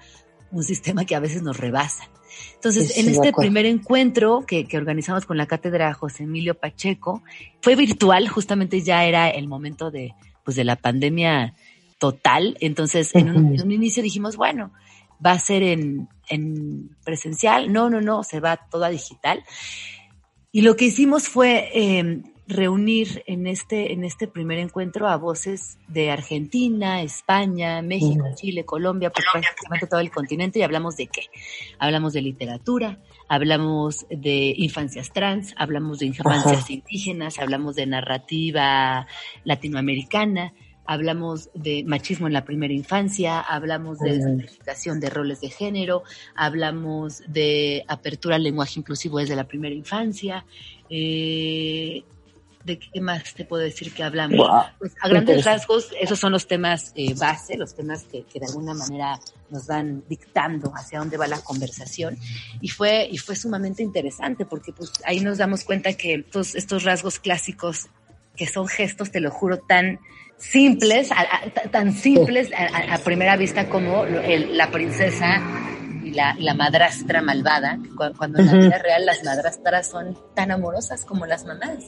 un 0.52 0.62
sistema 0.62 1.04
que 1.04 1.16
a 1.16 1.20
veces 1.20 1.42
nos 1.42 1.56
rebasa. 1.56 2.08
Entonces, 2.54 2.96
en 2.96 3.08
este 3.08 3.32
primer 3.32 3.66
encuentro 3.66 4.44
que, 4.46 4.64
que, 4.66 4.76
organizamos 4.76 5.26
con 5.26 5.36
la 5.36 5.46
cátedra 5.46 5.94
José 5.94 6.24
Emilio 6.24 6.54
Pacheco, 6.54 7.22
fue 7.60 7.76
virtual, 7.76 8.28
justamente 8.28 8.80
ya 8.82 9.04
era 9.04 9.30
el 9.30 9.46
momento 9.46 9.90
de, 9.90 10.14
pues, 10.44 10.56
de 10.56 10.64
la 10.64 10.74
pandemia 10.74 11.54
total. 11.98 12.56
Entonces, 12.60 13.14
en 13.14 13.30
un, 13.30 13.54
en 13.54 13.62
un 13.62 13.72
inicio 13.72 14.02
dijimos, 14.02 14.36
bueno, 14.36 14.72
va 15.24 15.32
a 15.32 15.38
ser 15.38 15.62
en, 15.62 16.08
en 16.28 16.96
presencial. 17.04 17.72
No, 17.72 17.90
no, 17.90 18.00
no, 18.00 18.22
se 18.22 18.40
va 18.40 18.56
toda 18.56 18.88
digital. 18.88 19.42
Y 20.52 20.62
lo 20.62 20.76
que 20.76 20.86
hicimos 20.86 21.28
fue 21.28 21.70
eh, 21.74 22.22
reunir 22.46 23.22
en 23.26 23.46
este, 23.46 23.92
en 23.92 24.04
este 24.04 24.28
primer 24.28 24.58
encuentro 24.58 25.08
a 25.08 25.16
voces 25.16 25.78
de 25.88 26.10
Argentina, 26.10 27.02
España, 27.02 27.80
México, 27.80 28.24
Chile, 28.34 28.64
Colombia, 28.64 29.10
por 29.10 29.24
prácticamente 29.32 29.86
todo 29.86 30.00
el 30.00 30.10
continente 30.10 30.58
y 30.58 30.62
hablamos 30.62 30.96
de 30.96 31.06
qué? 31.06 31.22
Hablamos 31.78 32.12
de 32.12 32.22
literatura, 32.22 32.98
hablamos 33.28 34.06
de 34.10 34.54
infancias 34.56 35.12
trans, 35.12 35.54
hablamos 35.56 36.00
de 36.00 36.06
infancias 36.06 36.68
indígenas, 36.68 37.38
hablamos 37.38 37.76
de 37.76 37.86
narrativa 37.86 39.06
latinoamericana, 39.44 40.52
hablamos 40.86 41.50
de 41.54 41.84
machismo 41.84 42.26
en 42.26 42.32
la 42.32 42.44
primera 42.44 42.72
infancia, 42.72 43.40
hablamos 43.40 43.98
de 43.98 44.10
identificación 44.10 45.00
de 45.00 45.10
roles 45.10 45.40
de 45.40 45.50
género, 45.50 46.02
hablamos 46.34 47.22
de 47.26 47.84
apertura 47.88 48.36
al 48.36 48.42
lenguaje 48.42 48.80
inclusivo 48.80 49.18
desde 49.18 49.36
la 49.36 49.44
primera 49.44 49.74
infancia, 49.74 50.44
eh, 50.90 52.04
¿De 52.64 52.78
qué 52.78 52.98
más 52.98 53.34
te 53.34 53.44
puedo 53.44 53.62
decir 53.62 53.92
que 53.92 54.02
hablamos? 54.02 54.48
pues 54.78 54.94
a 55.02 55.08
grandes 55.08 55.44
rasgos, 55.44 55.90
esos 56.00 56.18
son 56.18 56.32
los 56.32 56.46
temas 56.46 56.92
eh, 56.94 57.12
base, 57.12 57.58
los 57.58 57.74
temas 57.74 58.04
que, 58.04 58.24
que, 58.24 58.40
de 58.40 58.46
alguna 58.46 58.72
manera 58.72 59.20
nos 59.50 59.66
van 59.66 60.02
dictando 60.08 60.72
hacia 60.74 60.98
dónde 60.98 61.18
va 61.18 61.26
la 61.26 61.40
conversación. 61.40 62.16
Y 62.62 62.68
fue, 62.68 63.06
y 63.10 63.18
fue 63.18 63.36
sumamente 63.36 63.82
interesante 63.82 64.46
porque 64.46 64.72
pues 64.72 64.92
ahí 65.04 65.20
nos 65.20 65.36
damos 65.36 65.62
cuenta 65.62 65.92
que 65.92 66.14
estos, 66.14 66.54
estos 66.54 66.84
rasgos 66.84 67.18
clásicos, 67.18 67.88
que 68.36 68.46
son 68.46 68.68
gestos, 68.68 69.10
te 69.10 69.20
lo 69.20 69.30
juro, 69.30 69.58
tan 69.58 70.00
simples, 70.36 71.10
tan 71.70 71.92
simples 71.92 72.50
a, 72.56 72.98
primera 72.98 73.36
vista 73.36 73.68
como 73.68 74.04
el, 74.04 74.56
la 74.56 74.70
princesa 74.70 75.42
la, 76.12 76.36
la 76.38 76.54
madrastra 76.54 77.22
malvada, 77.22 77.78
cuando 78.16 78.38
en 78.38 78.46
la 78.46 78.52
vida 78.52 78.78
real 78.78 79.06
las 79.06 79.24
madrastras 79.24 79.88
son 79.88 80.16
tan 80.34 80.50
amorosas 80.50 81.04
como 81.04 81.26
las 81.26 81.44
mamás. 81.44 81.78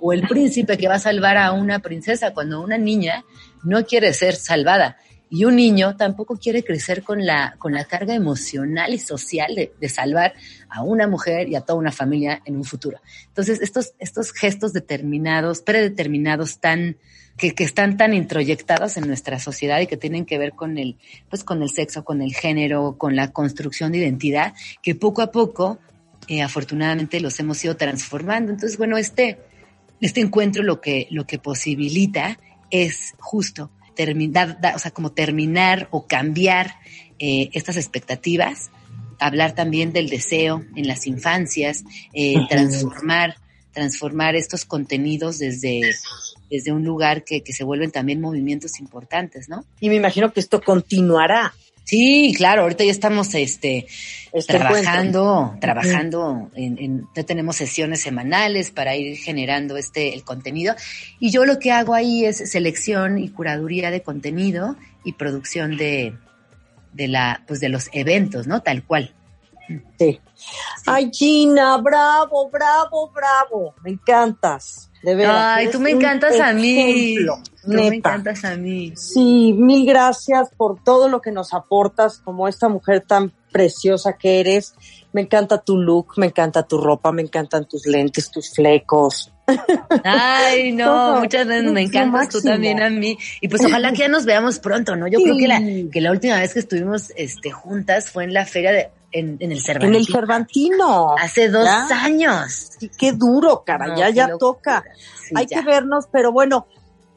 O 0.00 0.12
el 0.12 0.26
príncipe 0.26 0.76
que 0.78 0.88
va 0.88 0.94
a 0.94 1.00
salvar 1.00 1.36
a 1.36 1.52
una 1.52 1.80
princesa 1.80 2.32
cuando 2.32 2.60
una 2.60 2.78
niña 2.78 3.24
no 3.62 3.84
quiere 3.84 4.12
ser 4.12 4.34
salvada. 4.34 4.96
Y 5.34 5.46
un 5.46 5.56
niño 5.56 5.96
tampoco 5.96 6.36
quiere 6.36 6.62
crecer 6.62 7.02
con 7.02 7.26
la, 7.26 7.56
con 7.58 7.72
la 7.72 7.86
carga 7.86 8.14
emocional 8.14 8.94
y 8.94 9.00
social 9.00 9.52
de, 9.56 9.72
de, 9.80 9.88
salvar 9.88 10.32
a 10.68 10.84
una 10.84 11.08
mujer 11.08 11.48
y 11.48 11.56
a 11.56 11.60
toda 11.60 11.76
una 11.76 11.90
familia 11.90 12.40
en 12.44 12.54
un 12.54 12.62
futuro. 12.62 13.00
Entonces, 13.26 13.60
estos, 13.60 13.94
estos 13.98 14.30
gestos 14.30 14.72
determinados, 14.72 15.60
predeterminados, 15.60 16.60
tan, 16.60 16.98
que, 17.36 17.52
que, 17.52 17.64
están 17.64 17.96
tan 17.96 18.14
introyectados 18.14 18.96
en 18.96 19.08
nuestra 19.08 19.40
sociedad 19.40 19.80
y 19.80 19.88
que 19.88 19.96
tienen 19.96 20.24
que 20.24 20.38
ver 20.38 20.52
con 20.52 20.78
el, 20.78 20.98
pues 21.28 21.42
con 21.42 21.64
el 21.64 21.70
sexo, 21.70 22.04
con 22.04 22.22
el 22.22 22.32
género, 22.32 22.96
con 22.96 23.16
la 23.16 23.32
construcción 23.32 23.90
de 23.90 23.98
identidad, 23.98 24.54
que 24.84 24.94
poco 24.94 25.20
a 25.20 25.32
poco, 25.32 25.80
eh, 26.28 26.42
afortunadamente, 26.42 27.18
los 27.18 27.40
hemos 27.40 27.64
ido 27.64 27.76
transformando. 27.76 28.52
Entonces, 28.52 28.78
bueno, 28.78 28.98
este, 28.98 29.40
este 30.00 30.20
encuentro 30.20 30.62
lo 30.62 30.80
que, 30.80 31.08
lo 31.10 31.26
que 31.26 31.40
posibilita 31.40 32.38
es 32.70 33.14
justo 33.18 33.72
terminar, 33.94 34.58
o 34.74 34.78
sea, 34.78 34.90
como 34.90 35.12
terminar 35.12 35.88
o 35.90 36.06
cambiar 36.06 36.74
eh, 37.18 37.50
estas 37.52 37.76
expectativas, 37.76 38.70
hablar 39.20 39.54
también 39.54 39.92
del 39.92 40.08
deseo 40.08 40.64
en 40.76 40.86
las 40.86 41.06
infancias, 41.06 41.84
eh, 42.12 42.36
transformar, 42.48 43.36
transformar 43.72 44.34
estos 44.34 44.64
contenidos 44.64 45.38
desde, 45.38 45.94
desde 46.50 46.72
un 46.72 46.84
lugar 46.84 47.24
que, 47.24 47.42
que 47.42 47.52
se 47.52 47.64
vuelven 47.64 47.90
también 47.90 48.20
movimientos 48.20 48.80
importantes, 48.80 49.48
¿no? 49.48 49.64
Y 49.80 49.88
me 49.88 49.96
imagino 49.96 50.32
que 50.32 50.40
esto 50.40 50.60
continuará. 50.60 51.54
Sí, 51.84 52.32
claro, 52.36 52.62
ahorita 52.62 52.82
ya 52.82 52.90
estamos 52.90 53.34
este, 53.34 53.86
este 54.32 54.58
trabajando, 54.58 55.54
trabajando 55.60 56.50
en, 56.54 57.06
ya 57.14 57.24
tenemos 57.24 57.56
sesiones 57.56 58.00
semanales 58.00 58.70
para 58.70 58.96
ir 58.96 59.18
generando 59.18 59.76
este 59.76 60.14
el 60.14 60.24
contenido 60.24 60.74
y 61.20 61.30
yo 61.30 61.44
lo 61.44 61.58
que 61.58 61.72
hago 61.72 61.94
ahí 61.94 62.24
es 62.24 62.50
selección 62.50 63.18
y 63.18 63.28
curaduría 63.28 63.90
de 63.90 64.02
contenido 64.02 64.76
y 65.04 65.12
producción 65.12 65.76
de 65.76 66.14
de 66.94 67.08
la 67.08 67.42
pues 67.46 67.60
de 67.60 67.68
los 67.68 67.90
eventos, 67.92 68.46
¿no? 68.46 68.62
Tal 68.62 68.82
cual. 68.84 69.14
Sí. 69.98 70.20
Ay, 70.86 71.10
Gina, 71.12 71.78
bravo, 71.78 72.50
bravo, 72.50 73.10
bravo. 73.10 73.74
Me 73.82 73.90
encantas. 73.90 74.90
De 75.02 75.14
verdad. 75.14 75.54
Ay, 75.54 75.70
tú 75.70 75.80
me 75.80 75.90
encantas 75.90 76.40
a 76.40 76.52
mí. 76.52 77.16
Tú 77.62 77.70
me 77.70 77.86
encantas 77.88 78.44
a 78.44 78.56
mí. 78.56 78.92
Sí, 78.96 79.52
mil 79.52 79.86
gracias 79.86 80.50
por 80.56 80.82
todo 80.82 81.08
lo 81.08 81.20
que 81.20 81.30
nos 81.30 81.52
aportas 81.52 82.18
como 82.18 82.48
esta 82.48 82.68
mujer 82.68 83.02
tan 83.02 83.32
preciosa 83.52 84.14
que 84.14 84.40
eres. 84.40 84.74
Me 85.12 85.20
encanta 85.22 85.58
tu 85.58 85.76
look, 85.76 86.14
me 86.16 86.26
encanta 86.26 86.62
tu 86.64 86.78
ropa, 86.78 87.12
me 87.12 87.22
encantan 87.22 87.66
tus 87.68 87.86
lentes, 87.86 88.30
tus 88.30 88.52
flecos. 88.52 89.30
Ay, 90.04 90.72
no, 90.72 91.20
muchas 91.20 91.46
veces 91.46 91.70
me 91.70 91.82
encantas 91.82 92.30
tú 92.30 92.40
también 92.40 92.82
a 92.82 92.90
mí. 92.90 93.16
Y 93.40 93.48
pues 93.48 93.64
ojalá 93.64 93.92
que 93.92 93.98
ya 93.98 94.08
nos 94.08 94.24
veamos 94.24 94.58
pronto, 94.58 94.96
¿no? 94.96 95.06
Yo 95.06 95.20
creo 95.20 95.36
que 95.36 95.46
la, 95.46 95.60
que 95.92 96.00
la 96.00 96.10
última 96.10 96.38
vez 96.38 96.54
que 96.54 96.60
estuvimos 96.60 97.12
este, 97.16 97.50
juntas 97.50 98.10
fue 98.10 98.24
en 98.24 98.34
la 98.34 98.46
feria 98.46 98.72
de, 98.72 98.90
en, 99.14 99.38
el 99.40 99.60
Cervantino. 99.60 99.88
En 99.88 99.94
el 99.94 100.06
Cervantino. 100.06 101.14
Hace 101.18 101.48
dos 101.48 101.68
años. 101.68 102.70
Sí, 102.78 102.90
qué 102.98 103.12
duro, 103.12 103.62
cara, 103.64 103.96
ya, 103.96 104.10
ya 104.10 104.36
toca. 104.36 104.84
Hay 105.34 105.46
que 105.46 105.62
vernos, 105.62 106.06
pero 106.10 106.32
bueno, 106.32 106.66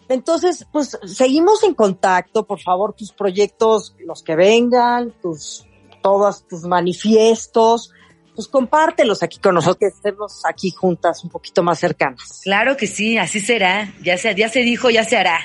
entonces, 0.08 0.66
pues 0.72 0.98
seguimos 1.06 1.64
en 1.64 1.74
contacto, 1.74 2.46
por 2.46 2.62
favor, 2.62 2.94
tus 2.94 3.12
proyectos, 3.12 3.96
los 4.00 4.24
que 4.24 4.36
vengan, 4.36 5.12
tus, 5.22 5.66
todos 6.02 6.48
tus 6.48 6.64
manifiestos, 6.64 7.92
pues 8.34 8.48
compártelos 8.48 9.24
aquí 9.24 9.40
con 9.40 9.56
nosotros, 9.56 9.78
que 9.78 9.88
estemos 9.88 10.46
aquí 10.46 10.72
juntas 10.72 11.24
un 11.24 11.30
poquito 11.30 11.64
más 11.64 11.80
cercanas. 11.80 12.42
Claro 12.44 12.78
que 12.78 12.88
sí, 12.88 13.18
así 13.18 13.40
será, 13.40 13.92
ya 14.04 14.18
se, 14.18 14.34
ya 14.36 14.48
se 14.48 14.60
dijo, 14.60 14.90
ya 14.90 15.04
se 15.04 15.18
hará, 15.18 15.40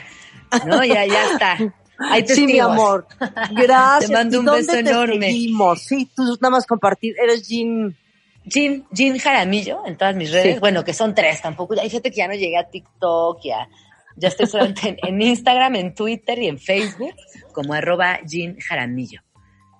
¿no? 0.66 0.84
Ya, 0.84 1.06
ya 1.06 1.32
está. 1.32 1.56
sí, 2.26 2.46
mi 2.46 2.58
amor. 2.58 3.06
Gracias. 3.52 4.10
Te 4.10 4.12
mando 4.12 4.40
un 4.40 4.46
beso 4.46 4.74
enorme. 4.74 5.32
Sí, 5.76 6.10
tú 6.14 6.22
nada 6.40 6.50
más 6.50 6.66
compartir. 6.66 7.14
Eres 7.22 7.48
Jean. 7.48 7.96
Jean, 8.44 8.84
Jean 8.90 9.18
Jaramillo 9.18 9.86
en 9.86 9.96
todas 9.96 10.16
mis 10.16 10.32
redes. 10.32 10.58
Bueno, 10.58 10.84
que 10.84 10.92
son 10.92 11.14
tres 11.14 11.40
tampoco. 11.40 11.74
Hay 11.80 11.90
gente 11.90 12.10
que 12.10 12.16
ya 12.16 12.26
no 12.26 12.34
llega 12.34 12.60
a 12.60 12.64
TikTok, 12.64 13.38
ya, 13.44 13.68
ya 14.16 14.28
estoy 14.28 14.46
solamente 14.46 14.96
en, 15.00 15.22
Instagram, 15.22 15.76
en 15.76 15.94
Twitter 15.94 16.38
y 16.40 16.48
en 16.48 16.58
Facebook 16.58 17.14
como 17.52 17.72
arroba 17.72 18.18
Jean 18.26 18.56
Jaramillo. 18.58 19.20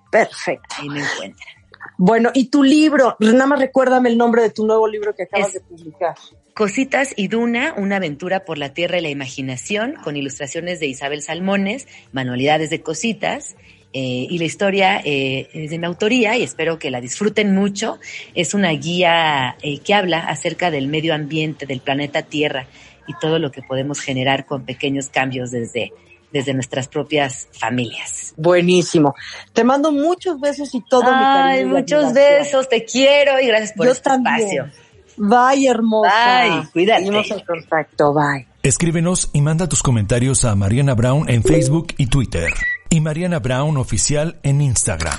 Perfecto. 0.09 0.75
Ahí 0.79 0.87
me 0.87 1.01
encuentran. 1.01 1.55
Bueno, 1.97 2.31
y 2.33 2.49
tu 2.49 2.63
libro, 2.63 3.17
nada 3.19 3.45
más 3.45 3.59
recuérdame 3.59 4.09
el 4.09 4.17
nombre 4.17 4.41
de 4.41 4.51
tu 4.51 4.65
nuevo 4.65 4.87
libro 4.87 5.13
que 5.13 5.23
acabas 5.23 5.53
de 5.53 5.59
publicar. 5.59 6.15
Cositas 6.53 7.13
y 7.15 7.29
Duna, 7.29 7.73
una 7.77 7.95
aventura 7.95 8.45
por 8.45 8.59
la 8.59 8.73
tierra 8.73 8.99
y 8.99 9.01
la 9.01 9.09
imaginación, 9.09 9.95
con 10.03 10.15
ilustraciones 10.15 10.79
de 10.79 10.85
Isabel 10.85 11.23
Salmones, 11.23 11.87
manualidades 12.11 12.69
de 12.69 12.81
cositas, 12.81 13.55
eh, 13.91 14.27
y 14.29 14.37
la 14.39 14.45
historia 14.45 15.01
eh, 15.03 15.49
es 15.53 15.71
de 15.71 15.79
mi 15.79 15.85
autoría 15.85 16.35
y 16.35 16.43
espero 16.43 16.79
que 16.79 16.91
la 16.91 17.01
disfruten 17.01 17.55
mucho. 17.55 17.99
Es 18.35 18.53
una 18.53 18.69
guía 18.71 19.55
eh, 19.61 19.79
que 19.79 19.93
habla 19.93 20.19
acerca 20.19 20.69
del 20.69 20.87
medio 20.87 21.13
ambiente, 21.13 21.65
del 21.65 21.79
planeta 21.79 22.23
Tierra 22.23 22.67
y 23.07 23.13
todo 23.19 23.39
lo 23.39 23.51
que 23.51 23.61
podemos 23.61 23.99
generar 23.99 24.45
con 24.45 24.65
pequeños 24.65 25.09
cambios 25.09 25.51
desde, 25.51 25.91
desde 26.31 26.53
nuestras 26.53 26.87
propias 26.87 27.47
familias. 27.51 28.33
Buenísimo. 28.37 29.15
Te 29.53 29.63
mando 29.63 29.91
muchos 29.91 30.39
besos 30.39 30.73
y 30.73 30.81
todo 30.81 31.03
mi 31.03 31.23
cariño. 31.23 31.67
muchos 31.67 32.13
besos, 32.13 32.69
te 32.69 32.85
quiero 32.85 33.39
y 33.39 33.47
gracias 33.47 33.73
por 33.73 33.87
este 33.87 34.09
espacio. 34.09 34.71
Bye, 35.17 35.67
hermosa. 35.67 36.43
Bye, 36.43 36.67
cuídate. 36.71 37.05
Seguimos 37.05 37.31
en 37.31 37.39
contacto, 37.45 38.13
bye. 38.13 38.47
Escríbenos 38.63 39.29
y 39.33 39.41
manda 39.41 39.67
tus 39.67 39.83
comentarios 39.83 40.45
a 40.45 40.55
Mariana 40.55 40.93
Brown 40.93 41.29
en 41.29 41.43
Facebook 41.43 41.87
y 41.97 42.07
Twitter. 42.07 42.51
Y 42.89 43.01
Mariana 43.01 43.39
Brown 43.39 43.77
Oficial 43.77 44.39
en 44.43 44.61
Instagram. 44.61 45.17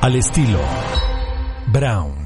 Al 0.00 0.16
estilo 0.16 0.58
Brown. 1.72 2.19